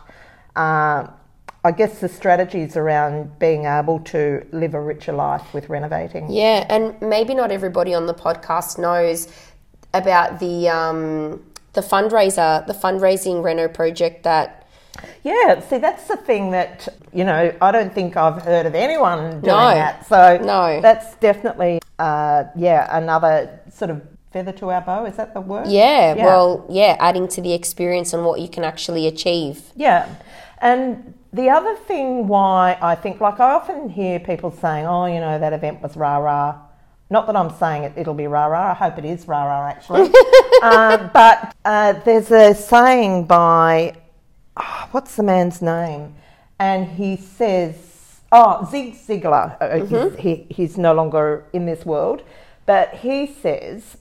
uh, 0.56 1.06
I 1.64 1.70
guess, 1.70 2.00
the 2.00 2.08
strategies 2.08 2.76
around 2.76 3.38
being 3.38 3.66
able 3.66 4.00
to 4.00 4.44
live 4.50 4.74
a 4.74 4.80
richer 4.80 5.12
life 5.12 5.54
with 5.54 5.68
renovating. 5.68 6.30
Yeah, 6.30 6.66
and 6.68 7.00
maybe 7.00 7.34
not 7.34 7.52
everybody 7.52 7.94
on 7.94 8.06
the 8.06 8.14
podcast 8.14 8.78
knows 8.78 9.28
about 9.94 10.40
the 10.40 10.68
um, 10.68 11.42
the 11.74 11.80
fundraiser, 11.82 12.66
the 12.66 12.72
fundraising 12.74 13.42
reno 13.44 13.68
project 13.68 14.24
that 14.24 14.66
Yeah, 15.22 15.60
see, 15.60 15.78
that's 15.78 16.06
the 16.08 16.16
thing 16.16 16.50
that, 16.50 16.88
you 17.12 17.24
know, 17.24 17.54
I 17.62 17.70
don't 17.70 17.94
think 17.94 18.16
I've 18.16 18.42
heard 18.42 18.66
of 18.66 18.74
anyone 18.74 19.40
doing 19.40 19.42
No. 19.42 19.74
that. 19.74 20.06
So 20.06 20.38
No. 20.38 20.80
that's 20.80 21.14
definitely, 21.16 21.80
uh, 21.98 22.44
yeah, 22.56 22.88
another 22.96 23.60
sort 23.70 23.90
of 23.90 24.02
feather 24.32 24.52
to 24.52 24.70
our 24.70 24.80
bow. 24.80 25.04
Is 25.04 25.16
that 25.16 25.34
the 25.34 25.40
word? 25.40 25.66
yeah, 25.68 26.14
well, 26.14 26.66
yeah, 26.68 26.96
adding 26.98 27.28
to 27.28 27.40
the 27.40 27.52
experience 27.52 28.12
and 28.12 28.24
what 28.24 28.40
you 28.40 28.48
can 28.48 28.64
actually 28.64 29.06
achieve. 29.06 29.72
Yeah. 29.76 30.14
And 30.60 31.14
the 31.32 31.48
other 31.50 31.76
thing 31.76 32.28
why 32.28 32.78
I 32.80 32.94
think, 32.94 33.20
like, 33.20 33.40
I 33.40 33.52
often 33.52 33.88
hear 33.88 34.20
people 34.20 34.50
saying, 34.50 34.86
oh, 34.86 35.06
you 35.06 35.20
know, 35.20 35.38
that 35.38 35.52
event 35.52 35.82
was 35.82 35.96
rah 35.96 36.18
rah. 36.18 36.58
Not 37.10 37.26
that 37.26 37.36
I'm 37.36 37.50
saying 37.58 37.84
it, 37.84 37.92
it'll 37.96 38.14
be 38.14 38.26
rah 38.26 38.46
rah. 38.46 38.70
I 38.70 38.74
hope 38.74 38.98
it 38.98 39.04
is 39.04 39.28
rah 39.28 39.44
rah, 39.44 39.68
actually. 39.68 40.10
uh, 40.62 41.08
but 41.12 41.54
uh, 41.64 41.92
there's 42.04 42.30
a 42.30 42.54
saying 42.54 43.26
by, 43.26 43.94
oh, 44.56 44.88
what's 44.92 45.16
the 45.16 45.22
man's 45.22 45.60
name? 45.60 46.14
And 46.58 46.86
he 46.86 47.16
says, 47.16 48.20
oh, 48.30 48.68
Zig 48.70 48.94
Ziglar. 48.94 49.56
Uh, 49.60 49.84
he's, 49.84 50.18
he, 50.18 50.46
he's 50.48 50.78
no 50.78 50.94
longer 50.94 51.44
in 51.52 51.66
this 51.66 51.84
world. 51.84 52.22
But 52.64 52.94
he 52.94 53.26
says, 53.26 53.96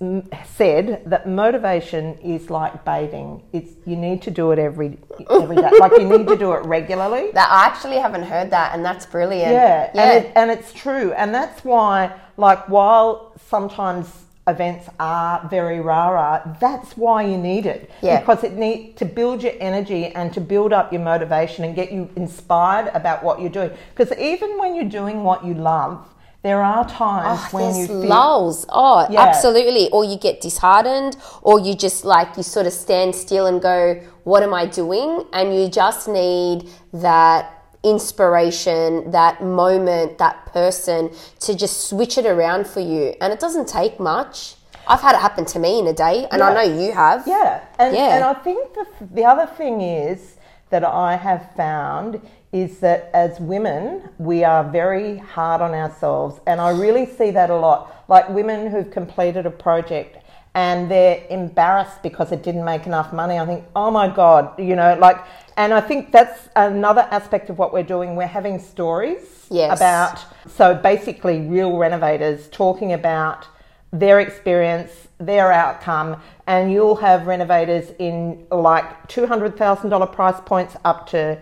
said 0.46 1.04
that 1.08 1.28
motivation 1.28 2.14
is 2.20 2.52
like 2.52 2.86
bathing. 2.86 3.42
It's 3.54 3.72
you 3.88 3.96
need 3.96 4.22
to 4.24 4.32
do 4.32 4.52
it 4.52 4.60
every 4.60 5.00
every 5.32 5.56
day. 5.56 5.72
like 5.80 5.94
you 5.94 6.08
need 6.08 6.28
to 6.28 6.38
do 6.38 6.54
it 6.54 6.64
regularly. 6.66 7.32
That 7.34 7.50
I 7.50 7.66
actually 7.66 7.98
haven't 7.98 8.24
heard 8.24 8.52
that, 8.52 8.76
and 8.76 8.86
that's 8.86 9.06
brilliant. 9.06 9.52
Yeah, 9.52 9.90
yeah, 9.96 10.12
And, 10.12 10.26
it, 10.26 10.32
and 10.36 10.52
it's 10.52 10.74
true. 10.74 11.12
And 11.14 11.34
that's 11.34 11.64
why, 11.66 12.14
like, 12.38 12.70
while 12.70 13.34
sometimes 13.50 14.08
events 14.48 14.90
are 15.00 15.48
very 15.50 15.80
rah 15.80 16.40
that's 16.60 16.98
why 16.98 17.24
you 17.24 17.38
need 17.38 17.66
it. 17.66 17.90
Yeah. 18.02 18.20
Because 18.20 18.44
it 18.44 18.54
need 18.54 18.98
to 18.98 19.06
build 19.06 19.44
your 19.44 19.54
energy 19.60 20.08
and 20.08 20.34
to 20.34 20.42
build 20.42 20.74
up 20.74 20.92
your 20.92 21.02
motivation 21.02 21.64
and 21.64 21.76
get 21.76 21.92
you 21.92 22.10
inspired 22.16 22.88
about 22.94 23.24
what 23.24 23.40
you're 23.40 23.50
doing. 23.50 23.72
Because 23.96 24.16
even 24.18 24.58
when 24.58 24.76
you're 24.76 24.86
doing 24.86 25.24
what 25.24 25.46
you 25.46 25.54
love, 25.54 26.08
there 26.44 26.62
are 26.64 26.88
times 26.90 27.40
Oh, 27.44 27.48
when 27.52 27.76
you 27.76 27.88
feel 27.88 27.98
lulls. 28.08 28.66
Oh, 28.70 29.06
Yeah. 29.10 29.22
absolutely. 29.22 29.90
Or 29.92 30.04
you 30.04 30.18
get 30.18 30.42
disheartened, 30.42 31.18
or 31.44 31.60
you 31.60 31.76
just 31.76 32.04
like 32.04 32.36
you 32.38 32.44
sort 32.44 32.66
of 32.66 32.74
stand 32.74 33.16
still 33.16 33.46
and 33.46 33.62
go, 33.62 33.98
"What 34.24 34.42
am 34.44 34.54
I 34.54 34.66
doing?" 34.66 35.26
And 35.34 35.56
you 35.56 35.68
just 35.68 36.08
need 36.08 36.70
that 36.94 37.52
inspiration, 37.84 39.12
that 39.12 39.44
moment, 39.44 40.18
that 40.18 40.46
person 40.54 41.10
to 41.40 41.54
just 41.56 41.88
switch 41.90 42.18
it 42.18 42.26
around 42.26 42.68
for 42.68 42.80
you. 42.80 43.16
And 43.22 43.32
it 43.34 43.40
doesn't 43.40 43.68
take 43.68 44.00
much. 44.00 44.56
I've 44.88 45.02
had 45.02 45.16
it 45.16 45.20
happen 45.22 45.46
to 45.46 45.60
me 45.60 45.80
in 45.80 45.88
a 45.88 45.94
day, 45.94 46.28
and 46.32 46.42
I 46.42 46.54
know 46.54 46.62
you 46.62 46.92
have. 46.92 47.28
Yeah, 47.28 47.60
and, 47.78 47.96
Yeah. 47.96 48.16
and 48.16 48.24
I 48.24 48.34
think 48.34 48.74
the, 48.74 48.86
the 49.14 49.26
other 49.26 49.46
thing 49.46 49.82
is 49.82 50.36
that 50.72 50.84
I 50.84 51.16
have 51.18 51.52
found 51.56 52.20
is 52.52 52.80
that 52.80 53.10
as 53.14 53.40
women, 53.40 54.10
we 54.18 54.44
are 54.44 54.64
very 54.64 55.18
hard 55.18 55.62
on 55.62 55.74
ourselves, 55.74 56.40
and 56.46 56.60
I 56.60 56.72
really 56.72 57.06
see 57.06 57.32
that 57.32 57.50
a 57.50 57.56
lot. 57.56 58.04
Like 58.08 58.28
women 58.30 58.70
who've 58.70 58.92
completed 58.92 59.46
a 59.46 59.52
project 59.52 60.18
and 60.54 60.92
they're 60.92 61.24
embarrassed 61.30 62.04
because 62.04 62.34
it 62.34 62.44
didn't 62.44 62.66
make 62.66 62.86
enough 62.86 63.14
money. 63.14 63.40
I 63.40 63.46
think, 63.46 63.64
oh 63.74 63.90
my 63.90 64.10
God, 64.14 64.60
you 64.60 64.76
know, 64.76 64.98
like, 65.00 65.18
and 65.56 65.74
I 65.74 65.80
think 65.80 66.12
that's 66.12 66.50
another 66.58 67.08
aspect 67.10 67.50
of 67.50 67.58
what 67.58 67.72
we're 67.72 67.84
doing. 67.84 68.16
We're 68.18 68.28
having 68.28 68.60
stories 68.60 69.48
Yes. 69.50 69.78
about, 69.78 70.26
so 70.50 70.76
basically, 70.76 71.40
real 71.42 71.78
renovators 71.78 72.50
talking 72.50 72.92
about 72.94 73.48
their 73.94 74.20
experience, 74.20 74.92
their 75.20 75.52
outcome, 75.52 76.22
and 76.48 76.72
you'll 76.72 76.96
have 76.98 77.28
renovators 77.28 77.92
in 78.00 78.46
like 78.52 79.08
$200,000 79.08 80.12
price 80.14 80.42
points 80.46 80.76
up 80.84 81.08
to 81.12 81.38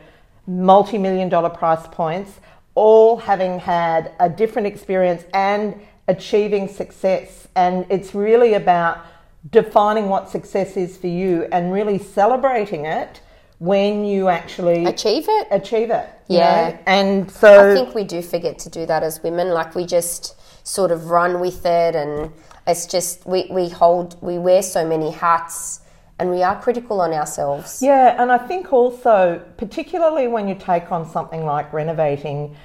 multi 0.50 0.98
million 0.98 1.30
dollar 1.30 1.50
price 1.50 1.86
points, 1.88 2.40
all 2.76 3.18
having 3.18 3.60
had 3.60 4.12
a 4.20 4.28
different 4.30 4.68
experience 4.68 5.24
and 5.34 5.80
achieving 6.08 6.68
success. 6.68 7.48
And 7.56 7.86
it's 7.90 8.16
really 8.16 8.56
about 8.56 9.06
defining 9.52 10.10
what 10.10 10.30
success 10.30 10.76
is 10.76 10.98
for 10.98 11.08
you 11.08 11.48
and 11.52 11.72
really 11.72 11.98
celebrating 11.98 12.86
it 12.86 13.22
when 13.60 14.06
you 14.06 14.28
actually 14.30 14.86
Achieve 14.86 15.26
it. 15.28 15.48
achieve 15.52 15.92
it. 15.92 16.08
you 16.28 16.38
Yeah. 16.38 16.70
know? 16.72 16.80
And 16.88 17.32
so 17.32 17.72
I 17.72 17.76
think 17.76 17.94
we 17.94 18.04
do 18.06 18.22
forget 18.22 18.58
to 18.60 18.70
do 18.70 18.86
that 18.86 19.04
as 19.04 19.22
women. 19.22 19.50
Like 19.50 19.76
we 19.76 19.86
just 19.86 20.36
sort 20.68 20.92
of 20.92 21.10
run 21.10 21.40
with 21.40 21.66
it, 21.66 21.96
and 21.96 22.32
it's 22.68 22.86
just 22.86 23.26
we, 23.26 23.48
we 23.52 23.70
hold 23.70 24.16
we 24.22 24.38
wear 24.38 24.62
so 24.62 24.88
many 24.88 25.12
hats, 25.12 25.82
and 26.20 26.30
we 26.30 26.44
are 26.44 26.60
critical 26.62 27.02
on 27.02 27.14
ourselves. 27.14 27.82
Yeah, 27.82 28.22
and 28.22 28.32
I 28.32 28.38
think 28.38 28.72
also, 28.74 29.42
particularly 29.58 30.28
when 30.28 30.48
you 30.48 30.56
take 30.56 30.92
on 30.92 31.10
something 31.10 31.46
like 31.46 31.72
renovating, 31.74 32.56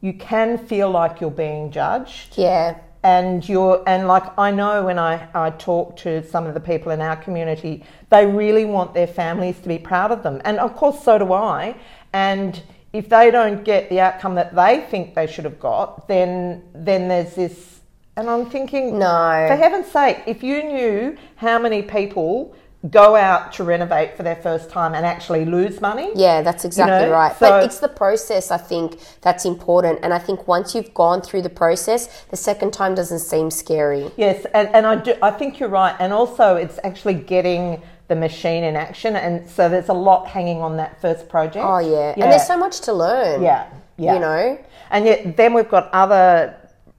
you 0.00 0.12
can 0.12 0.58
feel 0.58 0.90
like 0.90 1.20
you're 1.20 1.30
being 1.30 1.70
judged. 1.70 2.36
Yeah, 2.38 2.78
And 3.02 3.48
you're 3.48 3.82
and 3.86 4.06
like 4.08 4.26
I 4.38 4.50
know 4.50 4.84
when 4.84 4.98
I, 4.98 5.28
I 5.34 5.50
talk 5.50 5.96
to 5.98 6.22
some 6.28 6.46
of 6.46 6.54
the 6.54 6.60
people 6.60 6.92
in 6.92 7.00
our 7.00 7.16
community, 7.16 7.84
they 8.10 8.26
really 8.26 8.64
want 8.64 8.94
their 8.94 9.06
families 9.06 9.58
to 9.60 9.68
be 9.68 9.78
proud 9.78 10.10
of 10.10 10.22
them. 10.22 10.40
And 10.44 10.58
of 10.58 10.74
course 10.76 11.02
so 11.02 11.18
do 11.18 11.32
I. 11.32 11.76
And 12.12 12.60
if 12.92 13.08
they 13.08 13.30
don't 13.30 13.64
get 13.64 13.88
the 13.90 14.00
outcome 14.00 14.34
that 14.36 14.54
they 14.54 14.80
think 14.90 15.14
they 15.14 15.26
should 15.26 15.44
have 15.44 15.60
got, 15.60 16.08
then 16.08 16.62
then 16.74 17.08
there's 17.08 17.34
this. 17.34 17.80
And 18.16 18.28
I'm 18.28 18.46
thinking, 18.50 18.98
No. 18.98 19.46
for 19.48 19.54
heaven's 19.56 19.86
sake, 19.86 20.18
if 20.26 20.42
you 20.42 20.64
knew 20.64 21.16
how 21.36 21.56
many 21.60 21.82
people 21.82 22.56
go 22.90 23.16
out 23.16 23.52
to 23.54 23.64
renovate 23.64 24.16
for 24.16 24.22
their 24.22 24.36
first 24.36 24.70
time 24.70 24.94
and 24.94 25.04
actually 25.04 25.44
lose 25.44 25.80
money, 25.80 26.10
Yeah, 26.14 26.42
that's 26.42 26.64
exactly 26.64 27.06
know, 27.08 27.10
right. 27.12 27.32
so- 27.36 27.50
but 27.50 27.64
it's 27.64 27.80
the 27.80 27.88
process, 27.88 28.52
I 28.52 28.56
think, 28.56 29.00
that's 29.20 29.44
important. 29.44 29.98
And 30.02 30.14
I 30.14 30.18
think 30.18 30.46
once 30.46 30.74
you've 30.76 30.94
gone 30.94 31.20
through 31.20 31.42
the 31.42 31.50
process, 31.50 32.22
the 32.30 32.36
second 32.36 32.72
time 32.72 32.94
doesn't 32.94 33.18
seem 33.18 33.50
scary. 33.50 34.12
Yes, 34.16 34.46
and, 34.54 34.68
and 34.74 34.86
I 34.86 34.94
do. 34.94 35.14
I 35.20 35.32
think 35.32 35.58
you're 35.58 35.68
right, 35.68 35.96
and 35.98 36.12
also 36.12 36.54
it's 36.54 36.78
actually 36.84 37.14
getting 37.14 37.82
the 38.06 38.14
machine 38.14 38.62
in 38.62 38.76
action, 38.76 39.16
and 39.16 39.48
so 39.50 39.68
there's 39.68 39.88
a 39.88 39.92
lot 39.94 40.28
hanging 40.28 40.62
on 40.62 40.76
that 40.76 41.00
first 41.00 41.28
project. 41.28 41.64
Oh, 41.66 41.78
yeah. 41.80 42.12
And 42.12 42.22
there's 42.32 42.46
so 42.46 42.56
much 42.56 42.80
to 42.82 42.92
learn. 42.92 43.42
yeah, 43.42 43.66
yeah. 43.96 44.14
You 44.14 44.20
know? 44.20 44.58
and 44.90 45.04
yet 45.04 45.36
then 45.36 45.52
we've 45.52 45.68
got 45.68 45.90
other 45.92 46.54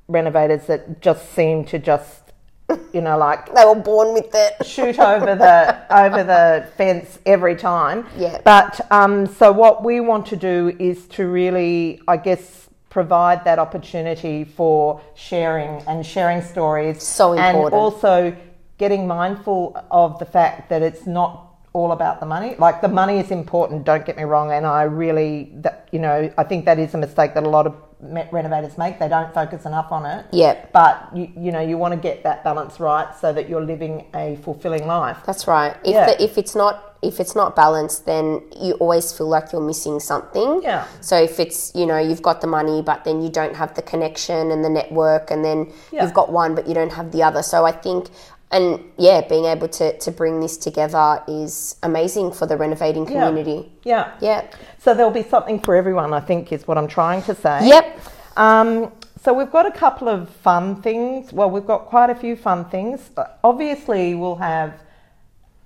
renovators 0.09 0.67
that 0.67 1.01
just 1.01 1.31
seem 1.33 1.63
to 1.65 1.79
just, 1.79 2.28
you 2.93 3.01
know, 3.01 3.17
like 3.17 3.53
They 3.53 3.65
were 3.65 3.75
born 3.75 4.13
with 4.13 4.29
it. 4.33 4.53
shoot 4.65 4.99
over 4.99 5.35
the 5.35 5.95
over 5.95 6.23
the 6.23 6.67
fence 6.77 7.19
every 7.25 7.55
time. 7.55 8.05
Yeah. 8.17 8.41
But 8.43 8.79
um, 8.91 9.25
so 9.27 9.51
what 9.51 9.83
we 9.83 9.99
want 9.99 10.25
to 10.27 10.35
do 10.35 10.75
is 10.79 11.07
to 11.09 11.27
really, 11.27 12.01
I 12.07 12.17
guess, 12.17 12.69
provide 12.89 13.43
that 13.45 13.59
opportunity 13.59 14.43
for 14.43 15.01
sharing 15.15 15.81
and 15.87 16.05
sharing 16.05 16.41
stories. 16.41 17.03
So 17.03 17.33
important. 17.33 17.65
And 17.65 17.73
also 17.73 18.35
getting 18.77 19.05
mindful 19.05 19.75
of 19.91 20.17
the 20.19 20.25
fact 20.25 20.69
that 20.69 20.81
it's 20.81 21.05
not 21.05 21.48
all 21.73 21.91
about 21.91 22.19
the 22.19 22.25
money. 22.25 22.55
Like 22.57 22.81
the 22.81 22.87
money 22.87 23.19
is 23.19 23.31
important. 23.31 23.83
Don't 23.85 24.05
get 24.05 24.17
me 24.17 24.23
wrong. 24.23 24.51
And 24.51 24.65
I 24.65 24.83
really, 24.83 25.51
that 25.57 25.87
you 25.91 25.99
know, 25.99 26.31
I 26.37 26.43
think 26.43 26.65
that 26.65 26.79
is 26.79 26.93
a 26.93 26.97
mistake 26.97 27.33
that 27.35 27.43
a 27.43 27.49
lot 27.49 27.67
of 27.67 27.75
renovators 28.01 28.77
make. 28.77 28.97
They 28.97 29.07
don't 29.09 29.33
focus 29.33 29.65
enough 29.65 29.91
on 29.91 30.05
it. 30.05 30.25
Yep. 30.31 30.71
But 30.71 31.09
you, 31.15 31.29
you 31.37 31.51
know, 31.51 31.59
you 31.59 31.77
want 31.77 31.93
to 31.93 31.99
get 31.99 32.23
that 32.23 32.43
balance 32.43 32.79
right 32.79 33.13
so 33.15 33.33
that 33.33 33.49
you're 33.49 33.63
living 33.63 34.05
a 34.15 34.37
fulfilling 34.37 34.87
life. 34.87 35.17
That's 35.25 35.47
right. 35.47 35.75
If 35.83 35.93
Yeah. 35.93 36.05
the, 36.07 36.23
if 36.23 36.37
it's 36.37 36.55
not 36.55 36.85
if 37.01 37.21
it's 37.21 37.33
not 37.33 37.55
balanced, 37.55 38.05
then 38.05 38.41
you 38.59 38.73
always 38.73 39.13
feel 39.13 39.27
like 39.29 39.53
you're 39.53 39.61
missing 39.61 40.01
something. 40.01 40.61
Yeah. 40.61 40.85
So 41.01 41.15
if 41.21 41.39
it's 41.39 41.73
you 41.75 41.85
know 41.85 41.97
you've 41.99 42.21
got 42.23 42.41
the 42.41 42.47
money, 42.47 42.81
but 42.81 43.03
then 43.03 43.21
you 43.21 43.29
don't 43.29 43.55
have 43.55 43.73
the 43.75 43.81
connection 43.83 44.51
and 44.51 44.65
the 44.65 44.69
network, 44.69 45.29
and 45.31 45.45
then 45.45 45.71
Yeah. 45.91 46.03
you've 46.03 46.13
got 46.15 46.31
one 46.31 46.55
but 46.55 46.67
you 46.67 46.73
don't 46.73 46.91
have 46.93 47.11
the 47.11 47.21
other. 47.23 47.43
So 47.43 47.63
I 47.65 47.71
think. 47.73 48.09
And 48.51 48.83
yeah, 48.97 49.21
being 49.27 49.45
able 49.45 49.67
to, 49.67 49.97
to 49.99 50.11
bring 50.11 50.39
this 50.39 50.57
together 50.57 51.21
is 51.27 51.75
amazing 51.83 52.31
for 52.31 52.47
the 52.47 52.57
renovating 52.57 53.05
community. 53.05 53.71
Yeah. 53.83 54.15
Yeah. 54.21 54.49
So 54.79 54.95
there'll 54.95 55.11
be 55.11 55.23
something 55.23 55.59
for 55.59 55.75
everyone, 55.75 56.13
I 56.13 56.19
think, 56.19 56.51
is 56.51 56.67
what 56.67 56.77
I'm 56.77 56.87
trying 56.87 57.21
to 57.23 57.35
say. 57.35 57.67
Yep. 57.67 57.99
Um, 58.37 58.91
so 59.21 59.33
we've 59.33 59.51
got 59.51 59.67
a 59.67 59.71
couple 59.71 60.07
of 60.09 60.29
fun 60.29 60.81
things. 60.81 61.31
Well, 61.31 61.51
we've 61.51 61.67
got 61.67 61.85
quite 61.85 62.09
a 62.09 62.15
few 62.15 62.35
fun 62.35 62.65
things. 62.69 63.11
Obviously, 63.43 64.15
we'll 64.15 64.37
have 64.37 64.81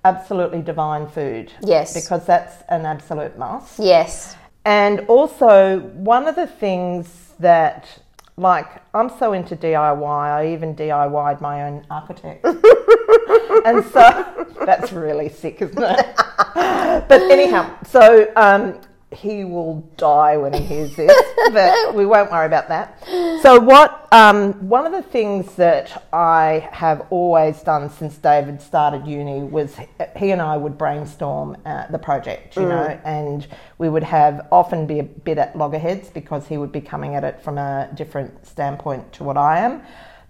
absolutely 0.04 0.62
divine 0.62 1.08
food. 1.08 1.54
Yes. 1.62 1.94
Because 1.94 2.26
that's 2.26 2.64
an 2.68 2.86
absolute 2.86 3.38
must. 3.38 3.80
Yes. 3.80 4.36
And 4.66 5.02
also, 5.02 5.80
one 5.80 6.28
of 6.28 6.36
the 6.36 6.48
things 6.48 7.34
that, 7.40 7.88
like, 8.38 8.82
I'm 8.94 9.10
so 9.10 9.34
into 9.34 9.56
DIY, 9.56 10.06
I 10.06 10.52
even 10.54 10.76
DIY'd 10.76 11.42
my 11.42 11.64
own 11.64 11.86
architect. 11.90 12.44
and 13.66 13.86
so, 13.86 14.48
that's 14.66 14.92
really 14.92 15.30
sick, 15.30 15.62
isn't 15.62 15.78
it? 15.78 16.16
but 16.56 17.12
anyhow, 17.12 17.78
so 17.84 18.32
um, 18.36 18.80
he 19.14 19.46
will 19.46 19.82
die 19.98 20.38
when 20.38 20.54
he 20.54 20.64
hears 20.64 20.96
this, 20.96 21.12
but 21.54 21.96
we 21.96 22.06
won't 22.06 22.32
worry 22.32 22.46
about 22.46 22.68
that. 22.70 23.04
So, 23.42 23.60
what 23.60 24.08
um, 24.12 24.54
one 24.70 24.86
of 24.86 24.92
the 24.92 25.02
things 25.02 25.56
that 25.56 26.08
I 26.14 26.70
have 26.72 27.08
always 27.10 27.62
done 27.62 27.90
since 27.90 28.18
David 28.18 28.62
started 28.62 29.08
uni 29.08 29.44
was 29.44 29.76
he 30.16 30.32
and 30.32 30.42
I 30.42 30.58
would 30.58 30.78
brainstorm 30.78 31.58
uh, 31.66 31.88
the 31.88 32.00
project, 32.00 32.56
you 32.56 32.64
know, 32.64 33.00
and 33.04 33.48
we 33.78 33.90
would 33.90 34.04
have 34.04 34.48
often 34.52 34.86
be 34.86 35.00
a 35.00 35.04
bit 35.04 35.38
at 35.38 35.58
loggerheads 35.58 36.10
because 36.10 36.48
he 36.48 36.58
would 36.58 36.72
be 36.72 36.82
coming 36.82 37.16
at 37.16 37.24
it 37.24 37.42
from 37.42 37.58
a 37.58 37.90
different 37.96 38.46
standpoint 38.46 39.14
to 39.14 39.24
what 39.24 39.38
I 39.38 39.60
am. 39.60 39.82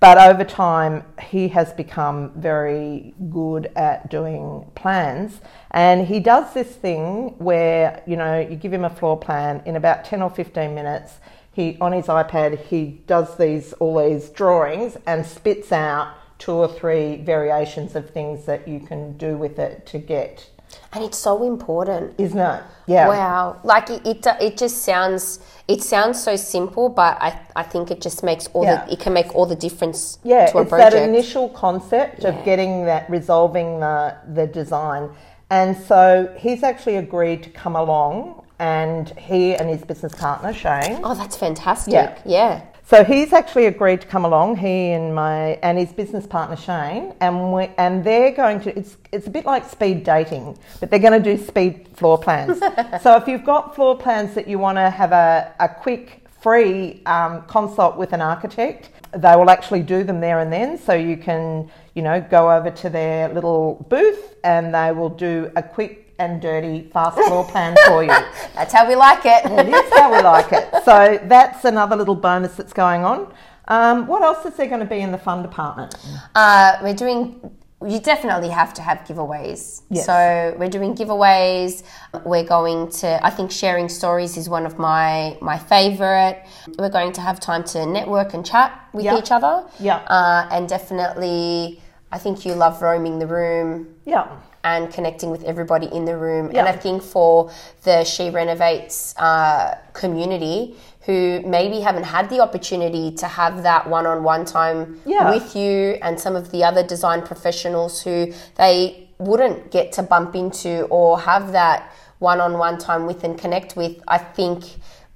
But 0.03 0.17
over 0.17 0.43
time, 0.43 1.05
he 1.29 1.47
has 1.47 1.71
become 1.71 2.33
very 2.35 3.13
good 3.29 3.71
at 3.73 4.09
doing 4.09 4.69
plans. 4.75 5.39
And 5.71 6.05
he 6.05 6.19
does 6.19 6.53
this 6.53 6.75
thing 6.75 7.35
where, 7.37 8.03
you 8.05 8.17
know, 8.17 8.37
you 8.37 8.57
give 8.57 8.73
him 8.73 8.83
a 8.83 8.89
floor 8.89 9.17
plan 9.17 9.63
in 9.65 9.77
about 9.77 10.03
10 10.03 10.21
or 10.21 10.29
15 10.29 10.75
minutes. 10.75 11.19
He, 11.53 11.77
on 11.79 11.93
his 11.93 12.07
iPad, 12.07 12.59
he 12.65 13.01
does 13.07 13.37
these, 13.37 13.71
all 13.79 13.97
these 13.97 14.27
drawings 14.27 14.97
and 15.07 15.25
spits 15.25 15.71
out 15.71 16.13
two 16.37 16.51
or 16.51 16.67
three 16.67 17.15
variations 17.23 17.95
of 17.95 18.09
things 18.09 18.43
that 18.43 18.67
you 18.67 18.81
can 18.81 19.15
do 19.15 19.37
with 19.37 19.57
it 19.57 19.85
to 19.85 19.99
get, 19.99 20.49
And 20.93 21.03
it's 21.03 21.17
so 21.17 21.43
important. 21.43 22.13
isn't 22.17 22.39
it? 22.39 22.63
Yeah. 22.87 23.07
Wow. 23.07 23.59
Like 23.63 23.89
it, 23.89 24.05
it, 24.05 24.25
it 24.41 24.57
just 24.57 24.83
sounds, 24.83 25.39
it 25.67 25.81
sounds 25.81 26.21
so 26.21 26.35
simple, 26.35 26.89
but 26.89 27.17
I, 27.21 27.39
I 27.55 27.63
think 27.63 27.91
it 27.91 28.01
just 28.01 28.23
makes 28.23 28.47
all 28.53 28.63
Yeah. 28.65 28.85
the, 28.85 28.93
it 28.93 28.99
can 28.99 29.13
make 29.13 29.33
all 29.35 29.45
the 29.45 29.55
difference 29.55 30.19
Yeah, 30.23 30.47
to 30.47 30.57
a 30.57 30.61
it's 30.61 30.69
project. 30.69 30.91
that 30.93 31.07
initial 31.09 31.49
concept 31.49 32.23
Yeah. 32.23 32.29
of 32.29 32.45
getting 32.45 32.85
that, 32.85 33.09
resolving 33.09 33.79
the, 33.79 34.15
the 34.33 34.47
design. 34.47 35.09
And 35.49 35.77
so 35.77 36.33
he's 36.37 36.63
actually 36.63 36.97
agreed 36.97 37.43
to 37.43 37.49
come 37.51 37.75
along, 37.75 38.43
and 38.59 39.09
he 39.17 39.55
and 39.55 39.69
his 39.69 39.83
business 39.83 40.13
partner, 40.15 40.53
Shane. 40.53 40.99
oh, 41.03 41.15
that's 41.15 41.35
fantastic. 41.35 41.93
Yeah. 41.93 42.17
yeah. 42.25 42.61
So 42.93 43.03
he's 43.03 43.33
actually 43.33 43.65
agreed 43.65 44.01
to 44.01 44.07
come 44.07 44.23
along. 44.23 44.57
He 44.57 44.91
and 44.91 45.15
my 45.15 45.57
and 45.63 45.79
his 45.79 45.91
business 45.91 46.27
partner 46.27 46.55
Shane, 46.55 47.15
and 47.21 47.51
we 47.51 47.71
and 47.79 48.03
they're 48.03 48.29
going 48.29 48.59
to. 48.59 48.77
It's 48.77 48.97
it's 49.11 49.25
a 49.25 49.31
bit 49.31 49.47
like 49.47 49.67
speed 49.67 50.03
dating, 50.03 50.59
but 50.79 50.91
they're 50.91 50.99
going 50.99 51.19
to 51.23 51.35
do 51.35 51.43
speed 51.43 51.87
floor 51.95 52.19
plans. 52.19 52.59
so 53.01 53.17
if 53.17 53.27
you've 53.27 53.43
got 53.43 53.73
floor 53.73 53.97
plans 53.97 54.35
that 54.35 54.47
you 54.47 54.59
want 54.59 54.77
to 54.77 54.91
have 54.91 55.11
a, 55.11 55.55
a 55.59 55.69
quick 55.69 56.23
free 56.39 57.01
um, 57.07 57.41
consult 57.47 57.97
with 57.97 58.13
an 58.13 58.21
architect, 58.21 58.91
they 59.11 59.35
will 59.35 59.49
actually 59.49 59.81
do 59.81 60.03
them 60.03 60.19
there 60.19 60.37
and 60.41 60.53
then. 60.53 60.77
So 60.77 60.93
you 60.93 61.17
can 61.17 61.71
you 61.95 62.03
know 62.03 62.21
go 62.21 62.51
over 62.51 62.69
to 62.69 62.91
their 62.91 63.27
little 63.29 63.87
booth 63.89 64.35
and 64.43 64.71
they 64.71 64.91
will 64.91 65.09
do 65.09 65.51
a 65.55 65.63
quick 65.63 66.02
and 66.19 66.41
dirty 66.41 66.89
fast 66.93 67.17
floor 67.19 67.43
plan 67.45 67.75
for 67.85 68.03
you. 68.03 68.09
That's 68.55 68.73
how 68.73 68.87
we 68.87 68.95
like 68.95 69.25
it. 69.25 69.45
It 69.45 69.67
is 69.67 69.93
how 69.97 70.11
we 70.15 70.21
like 70.21 70.51
it. 70.51 70.69
So 70.83 71.17
that's 71.23 71.63
another 71.63 71.95
little 71.95 72.15
bonus 72.15 72.55
that's 72.55 72.73
going 72.73 73.05
on. 73.05 73.33
Um, 73.69 74.05
what 74.05 74.21
else 74.21 74.45
is 74.45 74.53
there 74.57 74.67
going 74.67 74.81
to 74.81 74.85
be 74.85 74.99
in 74.99 75.11
the 75.13 75.17
fun 75.17 75.41
department? 75.41 75.95
Uh, 76.35 76.77
we're 76.83 76.93
doing. 76.93 77.39
You 77.85 77.99
definitely 77.99 78.49
have 78.49 78.73
to 78.75 78.81
have 78.81 78.99
giveaways. 78.99 79.83
Yes. 79.89 80.05
So 80.05 80.55
we're 80.59 80.69
doing 80.69 80.93
giveaways. 80.95 81.83
We're 82.25 82.43
going 82.43 82.89
to. 83.01 83.25
I 83.25 83.29
think 83.29 83.49
sharing 83.51 83.87
stories 83.87 84.35
is 84.35 84.49
one 84.49 84.65
of 84.65 84.77
my 84.77 85.37
my 85.41 85.57
favorite. 85.57 86.43
We're 86.77 86.89
going 86.89 87.13
to 87.13 87.21
have 87.21 87.39
time 87.39 87.63
to 87.65 87.85
network 87.85 88.33
and 88.33 88.45
chat 88.45 88.77
with 88.91 89.05
Yeah. 89.05 89.17
each 89.17 89.31
other. 89.31 89.65
Yeah. 89.79 89.97
Uh, 90.07 90.47
and 90.51 90.67
definitely, 90.67 91.81
I 92.11 92.17
think 92.17 92.45
you 92.45 92.53
love 92.55 92.81
roaming 92.81 93.19
the 93.19 93.27
room 93.27 93.95
Yeah. 94.05 94.27
And 94.63 94.91
connecting 94.93 95.29
with 95.29 95.43
everybody 95.43 95.87
in 95.87 96.05
the 96.05 96.17
room. 96.17 96.51
Yeah. 96.51 96.59
And 96.59 96.69
I 96.69 96.73
think 96.73 97.03
for 97.03 97.51
the 97.83 98.03
She 98.03 98.29
Renovates 98.29 99.15
uh, 99.17 99.77
community 99.93 100.75
who 101.05 101.41
maybe 101.45 101.81
haven't 101.81 102.03
had 102.05 102.29
the 102.29 102.39
opportunity 102.39 103.11
to 103.11 103.27
have 103.27 103.63
that 103.63 103.89
one 103.89 104.05
on 104.05 104.23
one 104.23 104.45
time 104.45 105.01
Yeah. 105.05 105.29
with 105.31 105.53
you 105.55 105.97
and 106.01 106.17
some 106.17 106.35
of 106.37 106.51
the 106.51 106.63
other 106.63 106.81
design 106.81 107.23
professionals 107.23 108.01
who 108.01 108.31
they 108.55 109.09
wouldn't 109.17 109.69
get 109.69 109.91
to 109.93 110.03
bump 110.03 110.33
into 110.35 110.83
or 110.85 111.19
have 111.19 111.51
that 111.51 111.91
one 112.19 112.39
on 112.39 112.57
one 112.57 112.77
time 112.77 113.05
with 113.05 113.25
and 113.25 113.37
connect 113.37 113.75
with, 113.75 114.01
I 114.07 114.17
think 114.17 114.63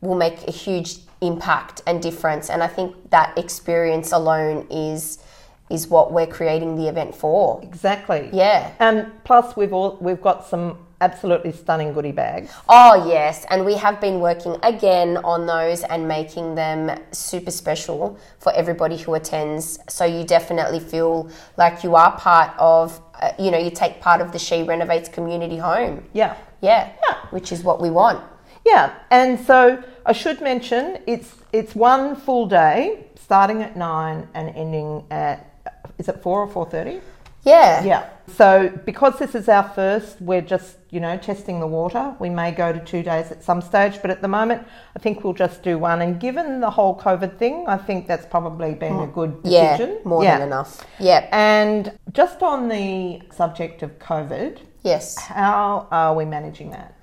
will 0.01 0.15
make 0.15 0.45
a 0.47 0.51
huge 0.51 0.97
impact 1.21 1.81
and 1.87 2.01
difference. 2.01 2.49
And 2.49 2.61
I 2.61 2.67
think 2.67 3.09
that 3.11 3.37
experience 3.37 4.11
alone 4.11 4.67
is 4.69 5.19
is 5.69 5.87
what 5.87 6.11
we're 6.11 6.27
creating 6.27 6.75
the 6.75 6.87
event 6.87 7.13
for. 7.13 7.59
Exactly. 7.63 8.29
Yeah. 8.31 8.71
And 8.79 9.11
plus, 9.23 9.55
we've 9.55 9.73
all 9.73 9.97
we've 9.99 10.21
got 10.21 10.45
some 10.45 10.77
absolutely 10.99 11.51
stunning 11.51 11.93
goodie 11.93 12.11
bags. 12.11 12.51
Oh, 12.67 13.07
yes. 13.07 13.45
And 13.49 13.65
we 13.65 13.75
have 13.75 14.01
been 14.01 14.19
working 14.19 14.57
again 14.63 15.17
on 15.17 15.45
those 15.45 15.83
and 15.83 16.07
making 16.07 16.55
them 16.55 16.99
super 17.11 17.51
special 17.51 18.17
for 18.39 18.51
everybody 18.53 18.97
who 18.97 19.13
attends. 19.13 19.79
So 19.89 20.05
you 20.05 20.23
definitely 20.23 20.79
feel 20.79 21.29
like 21.55 21.83
you 21.83 21.95
are 21.95 22.17
part 22.17 22.53
of, 22.57 22.99
uh, 23.21 23.31
you 23.37 23.51
know, 23.51 23.59
you 23.59 23.69
take 23.69 24.01
part 24.01 24.21
of 24.21 24.31
the 24.31 24.39
She 24.39 24.63
Renovates 24.63 25.09
community 25.09 25.57
home. 25.57 26.03
Yeah. 26.13 26.35
Yeah. 26.61 26.93
Which 27.29 27.51
is 27.51 27.63
what 27.63 27.79
we 27.79 27.91
want. 27.91 28.23
Yeah. 28.65 28.93
And 29.11 29.39
so 29.39 29.83
I 30.05 30.13
should 30.13 30.41
mention 30.41 30.99
it's 31.05 31.35
it's 31.53 31.75
one 31.75 32.15
full 32.15 32.45
day, 32.47 33.07
starting 33.15 33.61
at 33.61 33.77
nine 33.77 34.27
and 34.33 34.49
ending 34.55 35.05
at 35.09 35.56
is 35.97 36.07
it 36.09 36.21
four 36.21 36.41
or 36.41 36.47
four 36.47 36.69
thirty? 36.69 37.01
Yeah. 37.43 37.83
Yeah. 37.83 38.09
So 38.35 38.69
because 38.85 39.17
this 39.19 39.33
is 39.33 39.47
our 39.47 39.63
first, 39.63 40.19
we're 40.19 40.41
just, 40.41 40.77
you 40.89 40.99
know, 40.99 41.17
testing 41.17 41.61
the 41.61 41.67
water. 41.67 42.13
We 42.19 42.29
may 42.29 42.51
go 42.51 42.73
to 42.73 42.79
two 42.79 43.03
days 43.03 43.31
at 43.31 43.41
some 43.41 43.61
stage, 43.61 44.01
but 44.01 44.11
at 44.11 44.21
the 44.21 44.27
moment, 44.27 44.67
I 44.95 44.99
think 44.99 45.23
we'll 45.23 45.33
just 45.33 45.63
do 45.63 45.77
one. 45.77 46.01
And 46.01 46.19
given 46.19 46.59
the 46.59 46.69
whole 46.69 46.99
COVID 46.99 47.37
thing, 47.37 47.63
I 47.67 47.77
think 47.77 48.05
that's 48.05 48.25
probably 48.25 48.73
been 48.73 48.93
mm. 48.93 49.05
a 49.05 49.07
good 49.07 49.43
decision. 49.43 49.61
Yeah, 49.63 49.77
decision. 49.77 50.01
more 50.03 50.23
than 50.23 50.41
enough. 50.41 50.85
Yeah. 50.99 51.29
And 51.31 51.97
just 52.11 52.43
on 52.43 52.67
the 52.67 53.21
subject 53.31 53.81
of 53.81 53.97
COVID, 53.97 54.59
Yes. 54.83 55.17
how 55.17 55.87
are 55.89 56.13
we 56.13 56.25
managing 56.25 56.71
that? 56.71 56.96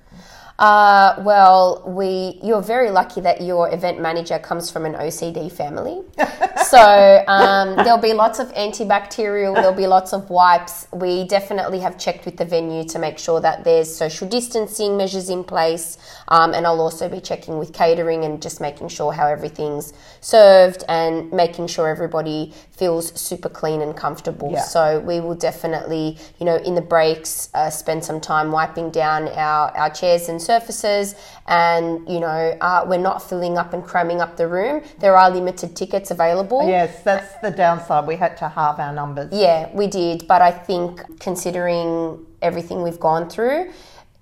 Uh, 0.57 1.15
well, 1.19 1.83
we 1.85 2.39
you're 2.41 2.61
very 2.61 2.89
lucky 2.89 3.19
that 3.19 3.41
your 3.41 3.73
event 3.73 3.99
manager 3.99 4.39
comes 4.39 4.71
from 4.71 4.85
an 4.85 4.93
OCD 4.93 5.51
family. 5.51 6.01
so 6.65 7.23
um, 7.27 7.75
there'll 7.75 7.97
be 7.97 8.13
lots 8.13 8.39
of 8.39 8.47
antibacterial, 8.53 9.53
there'll 9.53 9.73
be 9.73 9.87
lots 9.87 10.13
of 10.13 10.29
wipes. 10.29 10.87
We 10.93 11.25
definitely 11.27 11.79
have 11.79 11.97
checked 11.97 12.25
with 12.25 12.37
the 12.37 12.45
venue 12.45 12.85
to 12.85 12.99
make 12.99 13.17
sure 13.17 13.41
that 13.41 13.65
there's 13.65 13.93
social 13.93 14.29
distancing 14.29 14.95
measures 14.95 15.29
in 15.29 15.43
place, 15.43 15.97
um, 16.29 16.53
and 16.53 16.65
I'll 16.65 16.79
also 16.79 17.09
be 17.09 17.19
checking 17.19 17.57
with 17.57 17.73
catering 17.73 18.23
and 18.23 18.41
just 18.41 18.61
making 18.61 18.87
sure 18.87 19.11
how 19.11 19.27
everything's 19.27 19.91
served 20.21 20.85
and 20.87 21.31
making 21.33 21.67
sure 21.67 21.89
everybody 21.89 22.53
feels 22.71 23.19
super 23.19 23.49
clean 23.49 23.81
and 23.81 23.95
comfortable. 23.95 24.51
Yeah. 24.51 24.61
So 24.61 24.99
we 25.01 25.19
will 25.19 25.35
definitely, 25.35 26.17
you 26.39 26.45
know, 26.45 26.57
in 26.57 26.75
the 26.75 26.81
breaks, 26.81 27.49
uh, 27.53 27.69
spend 27.69 28.05
some 28.05 28.21
time 28.21 28.51
wiping 28.51 28.91
down 28.91 29.27
our, 29.29 29.75
our 29.77 29.89
chairs 29.89 30.29
and 30.29 30.41
surfaces. 30.45 31.15
And, 31.47 32.07
you 32.13 32.19
know, 32.19 32.57
uh, 32.61 32.85
we're 32.87 33.05
not 33.09 33.19
filling 33.29 33.57
up 33.57 33.73
and 33.73 33.83
cramming 33.83 34.21
up 34.21 34.37
the 34.37 34.47
room. 34.47 34.81
There 34.99 35.15
are 35.15 35.29
limited 35.29 35.75
tickets 35.75 36.11
available. 36.11 36.67
Yes, 36.67 37.03
that's 37.03 37.31
the 37.41 37.51
downside. 37.51 38.07
We 38.07 38.15
had 38.15 38.37
to 38.37 38.47
halve 38.49 38.79
our 38.79 38.93
numbers. 38.93 39.29
Yeah, 39.31 39.69
we 39.73 39.87
did. 39.87 40.27
But 40.27 40.41
I 40.41 40.51
think 40.51 41.19
considering 41.19 42.25
everything 42.41 42.83
we've 42.83 42.99
gone 42.99 43.29
through, 43.29 43.71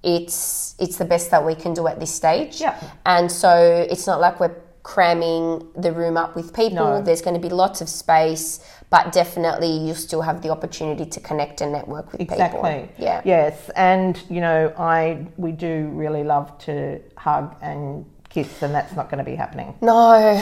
it's 0.04 0.76
it's 0.80 0.98
the 0.98 1.06
best 1.06 1.32
that 1.32 1.46
we 1.46 1.56
can 1.56 1.74
do 1.74 1.88
at 1.88 2.00
this 2.00 2.14
stage. 2.14 2.60
Yeah. 2.60 2.76
And 3.06 3.32
so 3.32 3.52
it's 3.90 4.06
not 4.06 4.20
like 4.20 4.40
we're 4.40 4.56
cramming 4.84 5.68
the 5.78 5.92
room 5.92 6.18
up 6.18 6.36
with 6.36 6.54
people. 6.54 6.76
No. 6.76 7.02
There's 7.02 7.22
going 7.22 7.36
to 7.36 7.40
be 7.40 7.50
lots 7.54 7.82
of 7.82 7.90
space, 7.90 8.60
but 8.90 9.12
definitely 9.12 9.72
you 9.72 9.94
still 9.96 10.22
have 10.22 10.42
the 10.42 10.50
opportunity 10.50 11.06
to 11.06 11.20
connect 11.20 11.62
and 11.62 11.72
network 11.72 12.12
with 12.12 12.22
Exactly. 12.22 12.82
people. 12.82 12.90
Yeah. 12.98 13.22
Yes, 13.26 13.70
and 13.76 14.22
you 14.30 14.42
know, 14.42 14.74
I 14.78 15.26
we 15.38 15.52
do 15.54 15.90
really 15.94 16.24
love 16.24 16.58
to 16.60 17.00
hug 17.16 17.56
and 17.62 18.06
kiss, 18.34 18.62
and 18.62 18.74
that's 18.74 18.96
not 18.96 19.10
going 19.10 19.24
to 19.24 19.30
be 19.30 19.36
happening. 19.36 19.74
No. 19.82 20.42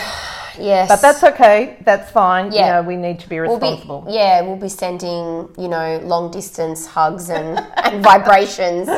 Yes. 0.60 0.90
But 0.90 1.02
that's 1.02 1.24
okay. 1.24 1.78
That's 1.86 2.12
fine. 2.12 2.52
Yeah. 2.52 2.60
You 2.78 2.84
know, 2.84 2.88
we 2.88 2.96
need 2.98 3.20
to 3.22 3.30
be 3.30 3.40
We'll 3.40 3.58
be, 3.58 3.68
responsible. 3.68 4.06
yeah, 4.10 4.42
we'll 4.42 4.58
be 4.58 4.70
sending, 4.70 5.50
you 5.58 5.68
know, 5.70 6.00
long 6.04 6.30
distance 6.32 6.86
hugs 6.86 7.30
and, 7.30 7.58
and 7.78 8.04
vibrations. 8.04 8.90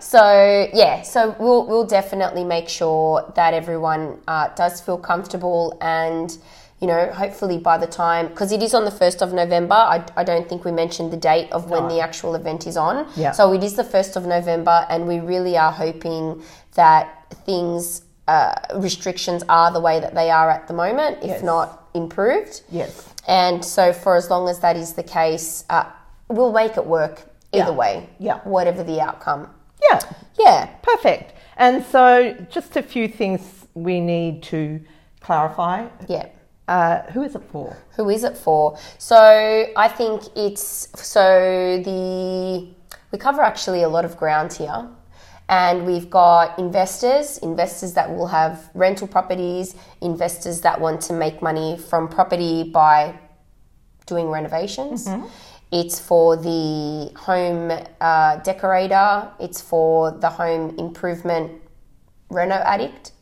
So 0.00 0.68
yeah, 0.72 1.02
so 1.02 1.36
we'll 1.38 1.66
we'll 1.66 1.86
definitely 1.86 2.44
make 2.44 2.68
sure 2.68 3.32
that 3.36 3.52
everyone 3.54 4.18
uh, 4.28 4.48
does 4.54 4.80
feel 4.80 4.96
comfortable 4.98 5.76
and 5.80 6.36
you 6.80 6.88
know, 6.88 7.10
hopefully 7.12 7.56
by 7.56 7.78
the 7.78 7.86
time, 7.86 8.28
because 8.28 8.52
it 8.52 8.62
is 8.62 8.74
on 8.74 8.84
the 8.84 8.90
1st 8.90 9.22
of 9.22 9.32
November, 9.32 9.74
I, 9.74 10.04
I 10.16 10.24
don't 10.24 10.46
think 10.46 10.66
we 10.66 10.72
mentioned 10.72 11.12
the 11.12 11.16
date 11.16 11.50
of 11.50 11.70
when 11.70 11.88
the 11.88 12.00
actual 12.00 12.34
event 12.34 12.66
is 12.66 12.76
on. 12.76 13.06
Yeah. 13.16 13.30
So 13.32 13.54
it 13.54 13.62
is 13.64 13.74
the 13.74 13.84
1st 13.84 14.16
of 14.16 14.26
November, 14.26 14.84
and 14.90 15.06
we 15.08 15.18
really 15.20 15.56
are 15.56 15.72
hoping 15.72 16.42
that 16.74 17.32
things, 17.46 18.02
uh, 18.28 18.54
restrictions 18.76 19.42
are 19.48 19.70
the 19.72 19.80
way 19.80 20.00
that 20.00 20.14
they 20.14 20.30
are 20.30 20.50
at 20.50 20.66
the 20.66 20.74
moment, 20.74 21.18
if 21.22 21.28
Yes. 21.28 21.42
not 21.42 21.88
improved. 21.94 22.62
Yes. 22.70 23.08
And 23.26 23.64
so, 23.64 23.92
for 23.92 24.16
as 24.16 24.30
long 24.30 24.48
as 24.48 24.58
that 24.60 24.76
is 24.76 24.94
the 24.94 25.02
case, 25.02 25.64
uh, 25.70 25.84
we'll 26.28 26.52
make 26.52 26.76
it 26.76 26.86
work 26.86 27.22
either 27.52 27.70
Yeah. 27.70 27.76
way. 27.76 28.08
Yeah. 28.18 28.38
Whatever 28.44 28.82
the 28.82 29.00
outcome. 29.00 29.48
Yeah. 29.90 30.00
Yeah. 30.38 30.66
Perfect. 30.82 31.34
And 31.56 31.84
so, 31.84 32.34
just 32.50 32.76
a 32.76 32.82
few 32.82 33.08
things 33.08 33.40
we 33.74 34.00
need 34.00 34.42
to 34.44 34.80
clarify. 35.20 35.84
Yeah. 36.08 36.26
Uh, 36.66 37.02
who 37.12 37.22
is 37.22 37.34
it 37.34 37.42
for? 37.52 37.76
Who 37.96 38.08
is 38.08 38.24
it 38.24 38.36
for? 38.38 38.76
So, 38.98 39.66
I 39.76 39.88
think 39.88 40.22
it's 40.34 40.88
so 40.94 41.80
the 41.84 42.68
we 43.12 43.18
cover 43.18 43.42
actually 43.42 43.82
a 43.82 43.88
lot 43.88 44.04
of 44.04 44.16
ground 44.16 44.52
here. 44.54 44.88
And 45.48 45.86
we've 45.86 46.08
got 46.08 46.58
investors, 46.58 47.38
investors 47.38 47.92
that 47.94 48.08
will 48.14 48.28
have 48.28 48.70
rental 48.74 49.06
properties, 49.06 49.74
investors 50.00 50.62
that 50.62 50.80
want 50.80 51.02
to 51.02 51.12
make 51.12 51.42
money 51.42 51.76
from 51.76 52.08
property 52.08 52.64
by 52.64 53.18
doing 54.06 54.28
renovations. 54.28 55.06
It's 55.70 55.98
for 55.98 56.36
the 56.36 57.10
home 57.16 57.72
uh, 58.00 58.36
decorator. 58.36 59.28
It's 59.40 59.60
for 59.60 60.12
the 60.12 60.30
home 60.30 60.78
improvement 60.78 61.60
reno 62.30 62.54
addict. 62.54 63.12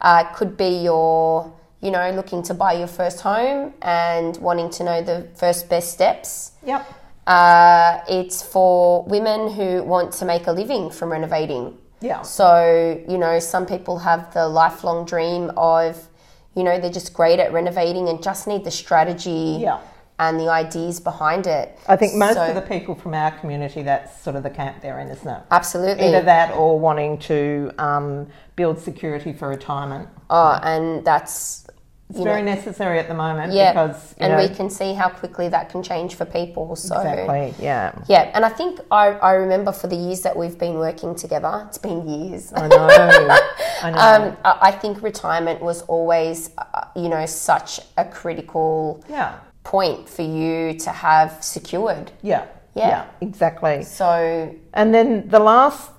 Uh, 0.00 0.24
could 0.32 0.56
be 0.56 0.84
your, 0.84 1.52
you 1.80 1.90
know, 1.90 2.10
looking 2.12 2.42
to 2.44 2.54
buy 2.54 2.74
your 2.74 2.86
first 2.86 3.20
home 3.20 3.74
and 3.82 4.36
wanting 4.36 4.70
to 4.70 4.84
know 4.84 5.02
the 5.02 5.28
first 5.34 5.68
best 5.68 5.92
steps. 5.92 6.52
Yep. 6.64 6.86
Uh, 7.28 8.00
it's 8.08 8.42
for 8.42 9.02
women 9.04 9.50
who 9.52 9.82
want 9.82 10.12
to 10.14 10.24
make 10.24 10.46
a 10.46 10.52
living 10.52 10.90
from 10.90 11.12
renovating. 11.12 11.76
Yeah. 12.00 12.22
So, 12.22 13.04
you 13.06 13.18
know, 13.18 13.38
some 13.38 13.66
people 13.66 13.98
have 13.98 14.32
the 14.32 14.48
lifelong 14.48 15.04
dream 15.04 15.52
of, 15.56 16.08
you 16.54 16.64
know, 16.64 16.80
they're 16.80 16.90
just 16.90 17.12
great 17.12 17.38
at 17.38 17.52
renovating 17.52 18.08
and 18.08 18.22
just 18.22 18.46
need 18.48 18.64
the 18.64 18.70
strategy 18.70 19.58
Yeah. 19.60 19.80
and 20.18 20.40
the 20.40 20.48
ideas 20.48 21.00
behind 21.00 21.46
it. 21.46 21.78
I 21.86 21.96
think 21.96 22.14
most 22.14 22.34
So- 22.34 22.46
of 22.46 22.54
the 22.54 22.62
people 22.62 22.94
from 22.94 23.12
our 23.12 23.32
community, 23.32 23.82
that's 23.82 24.18
sort 24.22 24.34
of 24.34 24.42
the 24.42 24.50
camp 24.50 24.80
they're 24.80 24.98
in, 24.98 25.08
isn't 25.08 25.28
it? 25.28 25.42
Absolutely. 25.50 26.06
Either 26.06 26.22
that 26.22 26.54
or 26.56 26.80
wanting 26.80 27.18
to 27.18 27.72
um, 27.78 28.28
build 28.56 28.78
security 28.78 29.34
for 29.34 29.48
retirement. 29.48 30.08
Oh, 30.30 30.58
and 30.62 31.04
that's 31.04 31.66
It's 32.10 32.20
very 32.20 32.42
know, 32.42 32.54
necessary 32.54 32.98
at 32.98 33.06
the 33.06 33.14
moment 33.14 33.52
yeah, 33.52 33.72
because, 33.72 34.14
and 34.16 34.32
know, 34.32 34.38
we 34.38 34.48
can 34.48 34.70
see 34.70 34.94
how 34.94 35.10
quickly 35.10 35.48
that 35.50 35.68
can 35.68 35.82
change 35.82 36.14
for 36.14 36.24
people. 36.24 36.74
So 36.74 36.98
exactly, 36.98 37.54
yeah. 37.62 37.92
yeah, 38.08 38.30
and 38.34 38.46
I 38.46 38.48
think 38.48 38.80
I, 38.90 39.08
I 39.08 39.32
remember 39.32 39.72
for 39.72 39.88
the 39.88 39.96
years 39.96 40.22
that 40.22 40.34
we've 40.34 40.58
been 40.58 40.74
working 40.74 41.14
together, 41.14 41.66
it's 41.68 41.76
been 41.76 42.08
years. 42.08 42.50
I 42.54 42.66
know. 42.66 42.86
I 42.88 43.90
know. 43.90 43.98
Um, 43.98 44.36
I 44.42 44.58
I 44.68 44.70
think 44.70 45.02
retirement 45.02 45.60
was 45.60 45.82
always, 45.82 46.50
uh, 46.56 46.86
you 46.96 47.10
know, 47.10 47.26
such 47.26 47.80
a 47.98 48.06
critical 48.06 49.04
yeah. 49.10 49.38
point 49.64 50.08
for 50.08 50.22
you 50.22 50.78
to 50.78 50.90
have 50.90 51.44
secured. 51.44 52.10
Yeah. 52.22 52.46
Yeah. 52.74 53.06
exactly. 53.20 53.82
So 53.82 54.54
And 54.72 54.94
then 54.94 55.28
the 55.28 55.40
last 55.40 55.90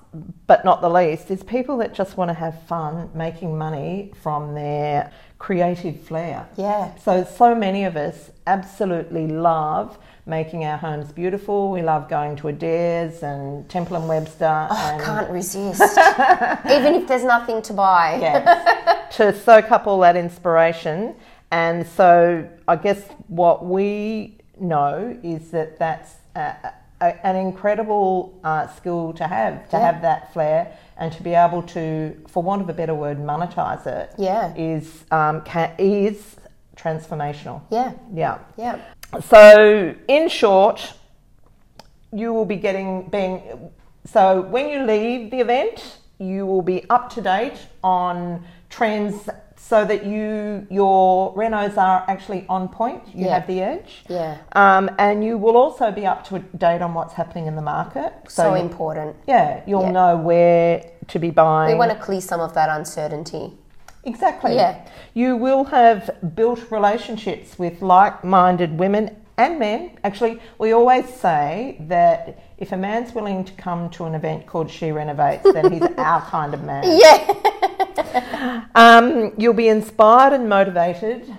but 0.46 0.64
not 0.64 0.80
the 0.80 0.90
least 0.90 1.30
is 1.30 1.42
people 1.44 1.76
that 1.78 1.94
just 1.94 2.16
want 2.16 2.28
to 2.30 2.34
have 2.34 2.60
fun 2.64 3.10
making 3.14 3.56
money 3.56 4.12
from 4.22 4.54
their 4.54 5.12
creative 5.40 6.00
flair. 6.00 6.46
yeah, 6.56 6.94
So 6.98 7.24
so 7.24 7.54
many 7.54 7.82
of 7.84 7.96
us 7.96 8.30
absolutely 8.46 9.26
love 9.26 9.98
making 10.26 10.64
our 10.64 10.76
homes 10.76 11.10
beautiful. 11.10 11.72
We 11.72 11.82
love 11.82 12.08
going 12.08 12.36
to 12.36 12.48
Adairs 12.48 13.22
and 13.22 13.68
Temple 13.68 13.96
and 13.96 14.06
Webster 14.08 14.68
oh, 14.70 14.76
I 14.76 14.92
and 14.92 15.02
can't 15.02 15.30
resist, 15.30 15.80
even 16.76 16.94
if 16.94 17.08
there's 17.08 17.24
nothing 17.24 17.62
to 17.62 17.72
buy. 17.72 18.18
yes, 18.20 19.16
to 19.16 19.36
soak 19.36 19.72
up 19.72 19.86
all 19.88 19.98
that 20.00 20.14
inspiration. 20.14 21.16
And 21.50 21.86
so 21.86 22.48
I 22.68 22.76
guess 22.76 23.02
what 23.26 23.64
we 23.64 24.36
know 24.60 25.18
is 25.22 25.50
that 25.50 25.78
that's 25.78 26.16
a, 26.36 26.72
a, 27.00 27.26
an 27.26 27.36
incredible 27.36 28.38
uh, 28.44 28.66
skill 28.68 29.12
to 29.14 29.26
have, 29.26 29.68
to 29.70 29.76
Yeah. 29.76 29.92
have 29.92 30.02
that 30.02 30.32
flair 30.32 30.76
and 30.96 31.12
to 31.12 31.22
be 31.22 31.34
able 31.34 31.62
to, 31.62 32.14
for 32.28 32.42
want 32.42 32.62
of 32.62 32.68
a 32.68 32.72
better 32.74 32.94
word, 32.94 33.18
monetize 33.18 33.86
it. 33.86 34.12
Yeah. 34.18 34.52
Is, 34.56 35.04
um, 35.10 35.40
can, 35.42 35.72
is 35.78 36.36
transformational. 36.76 37.62
yeah, 37.70 37.92
Yeah. 38.12 38.38
yeah. 38.56 38.78
So, 39.20 39.94
in 40.08 40.28
short, 40.28 40.92
you 42.12 42.32
will 42.32 42.44
be 42.44 42.56
getting 42.56 43.08
being. 43.08 43.70
So, 44.04 44.42
when 44.42 44.68
you 44.68 44.84
leave 44.84 45.30
the 45.30 45.40
event, 45.40 45.98
you 46.18 46.46
will 46.46 46.62
be 46.62 46.88
up 46.90 47.10
to 47.14 47.20
date 47.20 47.58
on 47.82 48.44
trends, 48.68 49.28
so 49.68 49.84
that 49.84 50.04
you 50.04 50.66
your 50.70 51.32
renos 51.34 51.76
are 51.76 52.04
actually 52.08 52.44
on 52.48 52.68
point. 52.68 53.02
You 53.14 53.26
Yeah. 53.26 53.34
have 53.34 53.46
the 53.46 53.60
edge. 53.62 54.04
Yeah. 54.08 54.36
Um, 54.52 54.90
and 54.98 55.22
you 55.24 55.38
will 55.38 55.56
also 55.56 55.92
be 55.92 56.06
up 56.06 56.24
to 56.28 56.38
date 56.56 56.82
on 56.82 56.94
what's 56.94 57.14
happening 57.14 57.46
in 57.46 57.54
the 57.56 57.62
market. 57.62 58.12
So 58.28 58.54
you- 58.54 58.62
important. 58.62 59.14
yeah, 59.26 59.60
you'll 59.66 59.82
Yeah. 59.82 59.90
know 59.92 60.16
where 60.16 60.82
to 61.08 61.18
be 61.18 61.30
buying. 61.30 61.72
We 61.72 61.78
want 61.78 61.92
to 61.92 61.98
clear 61.98 62.20
some 62.20 62.40
of 62.40 62.52
that 62.54 62.68
uncertainty. 62.68 63.56
Exactly. 64.04 64.54
Yeah. 64.56 64.76
You 65.14 65.36
will 65.36 65.64
have 65.64 66.10
built 66.34 66.60
relationships 66.70 67.58
with 67.58 67.82
like 67.82 68.24
minded 68.24 68.78
women 68.78 69.16
and 69.36 69.58
men. 69.58 69.90
Actually, 70.04 70.40
we 70.58 70.72
always 70.72 71.06
say 71.08 71.76
that 71.88 72.38
if 72.58 72.72
a 72.72 72.76
man's 72.76 73.14
willing 73.14 73.44
to 73.44 73.52
come 73.54 73.88
to 73.90 74.04
an 74.04 74.14
event 74.14 74.46
called 74.46 74.70
She 74.70 74.90
Renovates, 74.90 75.42
then 75.52 75.70
he's 75.72 75.82
our 75.98 76.22
kind 76.22 76.54
of 76.54 76.62
man. 76.64 76.82
Yeah. 76.86 77.34
Um, 78.74 79.32
you'll 79.36 79.54
be 79.54 79.68
inspired 79.68 80.32
and 80.32 80.48
motivated 80.48 81.36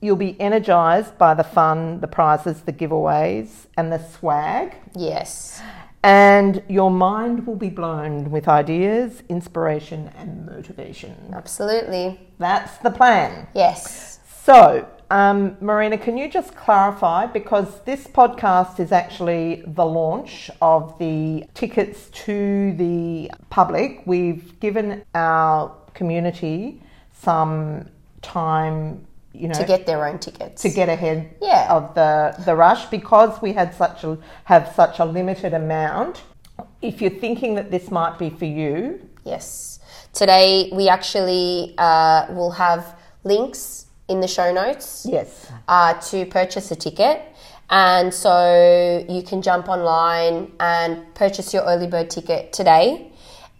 you'll 0.00 0.16
be 0.16 0.40
energized 0.40 1.16
by 1.18 1.34
the 1.34 1.44
fun, 1.44 2.00
the 2.00 2.08
prizes, 2.08 2.62
the 2.62 2.72
giveaways, 2.72 3.66
and 3.76 3.92
the 3.92 3.98
swag. 3.98 4.74
Yes. 4.94 5.62
And 6.02 6.62
your 6.68 6.90
mind 6.90 7.46
will 7.46 7.56
be 7.56 7.68
blown 7.68 8.30
with 8.30 8.48
ideas, 8.48 9.22
inspiration, 9.28 10.10
and 10.16 10.46
motivation. 10.46 11.14
Absolutely. 11.34 12.18
That's 12.38 12.78
the 12.78 12.90
plan. 12.90 13.48
Yes. 13.54 14.20
So, 14.42 14.88
um, 15.10 15.58
Marina, 15.60 15.98
can 15.98 16.16
you 16.16 16.30
just 16.30 16.56
clarify? 16.56 17.26
Because 17.26 17.82
this 17.82 18.06
podcast 18.06 18.80
is 18.80 18.92
actually 18.92 19.62
the 19.66 19.84
launch 19.84 20.50
of 20.62 20.98
the 20.98 21.44
tickets 21.52 22.08
to 22.24 22.72
the 22.76 23.30
public. 23.50 24.02
We've 24.06 24.58
given 24.60 25.02
our 25.14 25.76
community 25.94 26.82
some 27.12 27.88
time, 28.22 29.06
you 29.32 29.48
know, 29.48 29.54
To 29.54 29.64
get 29.64 29.86
their 29.86 30.06
own 30.06 30.18
tickets. 30.18 30.62
to 30.62 30.68
get 30.70 30.88
ahead 30.88 31.30
Yeah. 31.40 31.66
of 31.70 31.94
the, 31.94 32.34
the 32.44 32.54
rush 32.54 32.86
because 32.86 33.40
we 33.42 33.52
had 33.52 33.74
such 33.74 34.04
a 34.04 34.18
have 34.44 34.72
such 34.74 34.98
a 34.98 35.04
limited 35.04 35.54
amount. 35.54 36.22
If 36.82 37.00
you're 37.00 37.18
thinking 37.20 37.54
that 37.54 37.70
this 37.70 37.90
might 37.90 38.18
be 38.18 38.30
for 38.30 38.46
you, 38.46 39.00
Yes. 39.24 39.78
Today 40.12 40.70
we 40.72 40.88
actually 40.88 41.74
uh, 41.78 42.26
will 42.30 42.50
have 42.52 42.96
links 43.22 43.86
in 44.08 44.20
the 44.20 44.26
show 44.26 44.52
notes 44.52 45.06
yes, 45.08 45.46
uh, 45.68 45.94
to 46.10 46.26
purchase 46.26 46.70
a 46.72 46.76
ticket. 46.76 47.22
And 47.68 48.12
so 48.12 49.04
you 49.08 49.22
can 49.22 49.42
jump 49.42 49.68
online 49.68 50.50
and 50.58 51.14
purchase 51.14 51.54
your 51.54 51.62
early 51.64 51.86
bird 51.86 52.10
ticket 52.10 52.52
today 52.52 53.09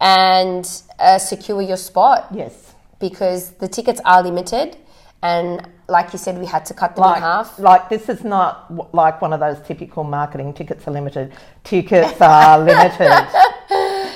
and 0.00 0.82
uh, 0.98 1.18
secure 1.18 1.60
your 1.62 1.76
spot 1.76 2.26
yes, 2.32 2.74
because 2.98 3.50
the 3.52 3.68
tickets 3.68 4.00
are 4.04 4.22
limited. 4.22 4.76
And 5.22 5.68
like 5.86 6.14
you 6.14 6.18
said, 6.18 6.38
we 6.38 6.46
had 6.46 6.64
to 6.66 6.74
cut 6.74 6.96
them 6.96 7.04
in 7.04 7.20
half. 7.20 7.58
like 7.58 7.90
this 7.90 8.08
is 8.08 8.24
not 8.24 8.70
w- 8.74 8.88
like 8.94 9.20
one 9.20 9.34
of 9.34 9.40
those 9.40 9.60
typical 9.66 10.02
marketing 10.02 10.54
tickets 10.54 10.88
are 10.88 10.92
limited. 10.92 11.32
Tickets 11.62 12.18
are 12.22 12.58
limited. 12.70 13.26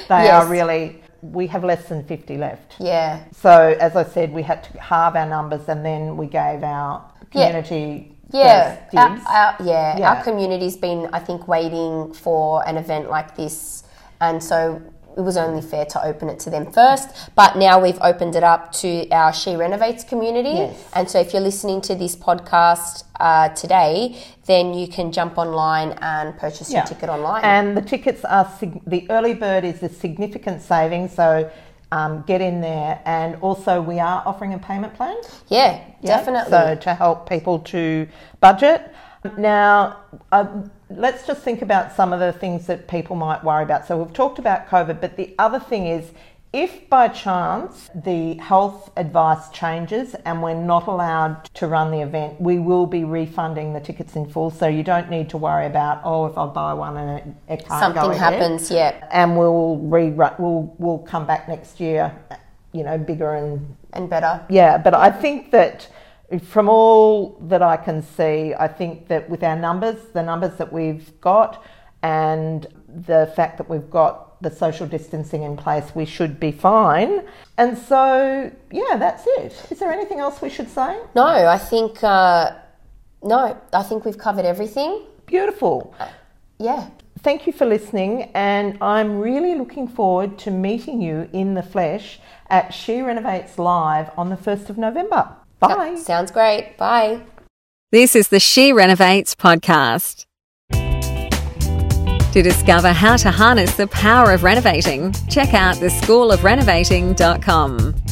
They 0.09 0.25
Yes. 0.25 0.45
are 0.45 0.47
really. 0.47 1.03
We 1.21 1.47
have 1.49 1.63
less 1.65 1.89
than 1.89 2.05
fifty 2.05 2.39
left. 2.39 2.77
Yeah. 2.81 3.21
So 3.33 3.77
as 3.79 3.97
I 3.97 4.05
said, 4.05 4.33
we 4.33 4.43
had 4.43 4.65
to 4.65 4.81
halve 4.81 5.15
our 5.17 5.27
numbers, 5.27 5.69
and 5.69 5.85
then 5.85 6.17
we 6.17 6.27
gave 6.27 6.63
our 6.63 7.05
community 7.31 8.17
Yeah, 8.33 8.77
first 8.91 8.97
our, 8.97 9.19
our- 9.29 9.57
yeah, 9.63 9.99
Yeah. 9.99 10.11
Our 10.15 10.23
community's 10.23 10.77
been, 10.77 11.09
I 11.13 11.19
think, 11.19 11.47
waiting 11.49 12.15
for 12.15 12.67
an 12.67 12.77
event 12.79 13.11
like 13.11 13.37
this, 13.37 13.85
and 14.23 14.43
so 14.43 14.81
it 15.17 15.21
was 15.21 15.37
only 15.37 15.63
fair 15.63 15.85
to 15.87 16.05
open 16.05 16.29
it 16.29 16.39
to 16.41 16.51
them 16.51 16.71
first. 16.73 17.09
But 17.35 17.57
now 17.57 17.81
we've 17.81 17.99
opened 18.01 18.35
it 18.37 18.43
up 18.43 18.73
to 18.83 19.09
our 19.11 19.33
She 19.33 19.55
Renovates 19.57 20.05
community, 20.05 20.51
Yes. 20.51 20.89
and 20.95 21.09
so 21.09 21.21
if 21.21 21.33
you're 21.33 21.43
listening 21.43 21.81
to 21.83 21.95
this 21.95 22.17
podcast 22.17 23.05
uh, 23.21 23.49
today, 23.51 24.17
then 24.47 24.75
you 24.75 24.89
can 24.89 25.13
jump 25.13 25.39
online 25.39 25.93
and 26.01 26.37
purchase 26.39 26.73
your 26.73 26.83
ticket 26.83 27.09
online. 27.09 27.43
And 27.45 27.77
the 27.77 27.83
tickets 27.83 28.25
are 28.25 28.51
sig- 28.59 28.83
the 28.87 29.07
early 29.11 29.35
bird 29.35 29.65
is 29.65 29.83
a 29.83 29.89
significant 29.89 30.63
saving, 30.63 31.09
so 31.09 31.51
um, 31.93 32.25
get 32.27 32.41
in 32.41 32.61
there. 32.61 33.01
And 33.05 33.37
also, 33.37 33.81
we 33.81 34.01
are 34.01 34.23
offering 34.27 34.53
a 34.55 34.59
payment 34.59 34.95
plan. 34.95 35.17
yeah, 35.49 35.81
Yeah, 36.01 36.17
definitely. 36.17 36.51
So 36.51 36.75
to 36.75 36.95
help 36.95 37.29
people 37.29 37.61
to 37.61 38.09
budget. 38.41 38.93
Now, 39.39 40.01
uh, 40.33 40.47
let's 40.91 41.27
just 41.27 41.43
think 41.43 41.63
about 41.63 41.93
some 41.95 42.13
of 42.13 42.21
the 42.21 42.33
things 42.33 42.67
that 42.67 42.89
people 42.89 43.17
might 43.17 43.43
worry 43.43 43.63
about. 43.65 43.87
So 43.87 43.97
we've 44.03 44.13
talked 44.13 44.39
about 44.39 44.69
COVID, 44.69 45.01
but 45.01 45.17
the 45.17 45.35
other 45.39 45.59
thing 45.59 45.87
is 45.87 46.13
if 46.53 46.89
by 46.89 47.09
chance 47.09 47.91
the 47.95 48.35
health 48.35 48.93
advice 48.97 49.49
changes 49.51 50.15
and 50.25 50.41
we're 50.41 50.55
not 50.55 50.87
allowed 50.87 51.47
to 51.55 51.67
run 51.67 51.91
the 51.91 52.01
event, 52.01 52.41
we 52.41 52.61
will 52.61 52.87
be 52.87 53.03
refunding 53.03 53.73
the 53.73 53.81
tickets 53.81 54.15
in 54.15 54.29
full. 54.29 54.51
So 54.51 54.69
you 54.69 54.85
don't 54.85 55.11
need 55.11 55.29
to 55.31 55.37
worry 55.37 55.67
about, 55.67 56.03
oh, 56.05 56.27
if 56.27 56.39
I 56.39 56.47
buy 56.47 56.75
one 56.75 56.97
and 56.97 57.19
it, 57.19 57.25
it 57.55 57.67
can't 57.67 57.93
go 57.95 58.03
Something 58.03 58.11
ahead 58.21 58.35
happens, 58.35 58.71
yeah. 58.71 59.09
and 59.11 59.37
we'll 59.37 59.79
rerun. 59.83 60.39
We'll 60.39 60.73
we'll 60.79 60.99
come 60.99 61.27
back 61.27 61.49
next 61.49 61.81
year, 61.81 62.17
you 62.73 62.85
know, 62.85 62.99
bigger 62.99 63.35
and 63.35 63.75
And 63.93 64.09
better. 64.09 64.41
yeah. 64.49 64.79
But 64.79 64.95
I 64.95 65.11
think 65.11 65.51
that 65.51 65.89
from 66.47 66.69
all 66.69 67.39
that 67.43 67.63
I 67.63 67.77
can 67.77 68.03
see, 68.03 68.55
I 68.55 68.69
think 68.69 69.09
that 69.09 69.29
with 69.29 69.43
our 69.43 69.57
numbers, 69.57 70.01
the 70.13 70.23
numbers 70.23 70.57
that 70.57 70.73
we've 70.73 71.21
got, 71.21 71.63
and 72.03 72.67
the 72.89 73.33
fact 73.35 73.59
that 73.59 73.69
we've 73.69 73.91
got 73.91 74.41
the 74.43 74.51
social 74.51 74.87
distancing 74.87 75.43
in 75.43 75.57
place, 75.57 75.95
we 75.95 76.05
should 76.05 76.39
be 76.39 76.53
fine. 76.53 77.23
And 77.57 77.79
so, 77.79 78.51
yeah, 78.71 78.97
that's 78.97 79.25
it. 79.27 79.67
Is 79.71 79.79
there 79.79 79.91
anything 79.91 80.21
else 80.21 80.43
we 80.43 80.51
should 80.51 80.69
say? 80.69 81.01
No, 81.15 81.25
I 81.25 81.59
think, 81.59 82.03
uh, 82.03 82.53
no, 83.23 83.59
I 83.73 83.83
think 83.83 84.05
we've 84.05 84.19
covered 84.19 84.45
everything. 84.45 85.03
Beautiful. 85.27 85.95
Yeah. 86.59 86.91
Thank 87.21 87.47
you 87.47 87.55
for 87.55 87.65
listening, 87.65 88.31
and 88.35 88.77
I'm 88.83 89.19
really 89.19 89.55
looking 89.55 89.89
forward 89.89 90.39
to 90.41 90.51
meeting 90.51 91.01
you 91.01 91.31
in 91.33 91.55
the 91.55 91.63
flesh 91.63 92.21
at 92.51 92.75
She 92.75 93.01
Renovates 93.01 93.59
Live 93.59 94.11
on 94.19 94.29
the 94.29 94.37
1st 94.37 94.69
of 94.69 94.77
November. 94.77 95.35
Bye. 95.69 95.97
Sounds 95.97 96.31
great. 96.31 96.77
Bye. 96.77 97.21
This 97.93 98.17
is 98.17 98.29
the 98.29 98.41
She 98.41 98.73
Renovates 98.73 99.35
podcast. 99.35 100.25
To 100.71 102.43
discover 102.43 102.93
how 102.93 103.17
to 103.17 103.31
harness 103.31 103.77
the 103.77 103.87
power 103.87 104.33
of 104.33 104.43
renovating, 104.43 105.13
check 105.29 105.55
out 105.55 105.77
theschoolofrenovating.com. 105.77 108.04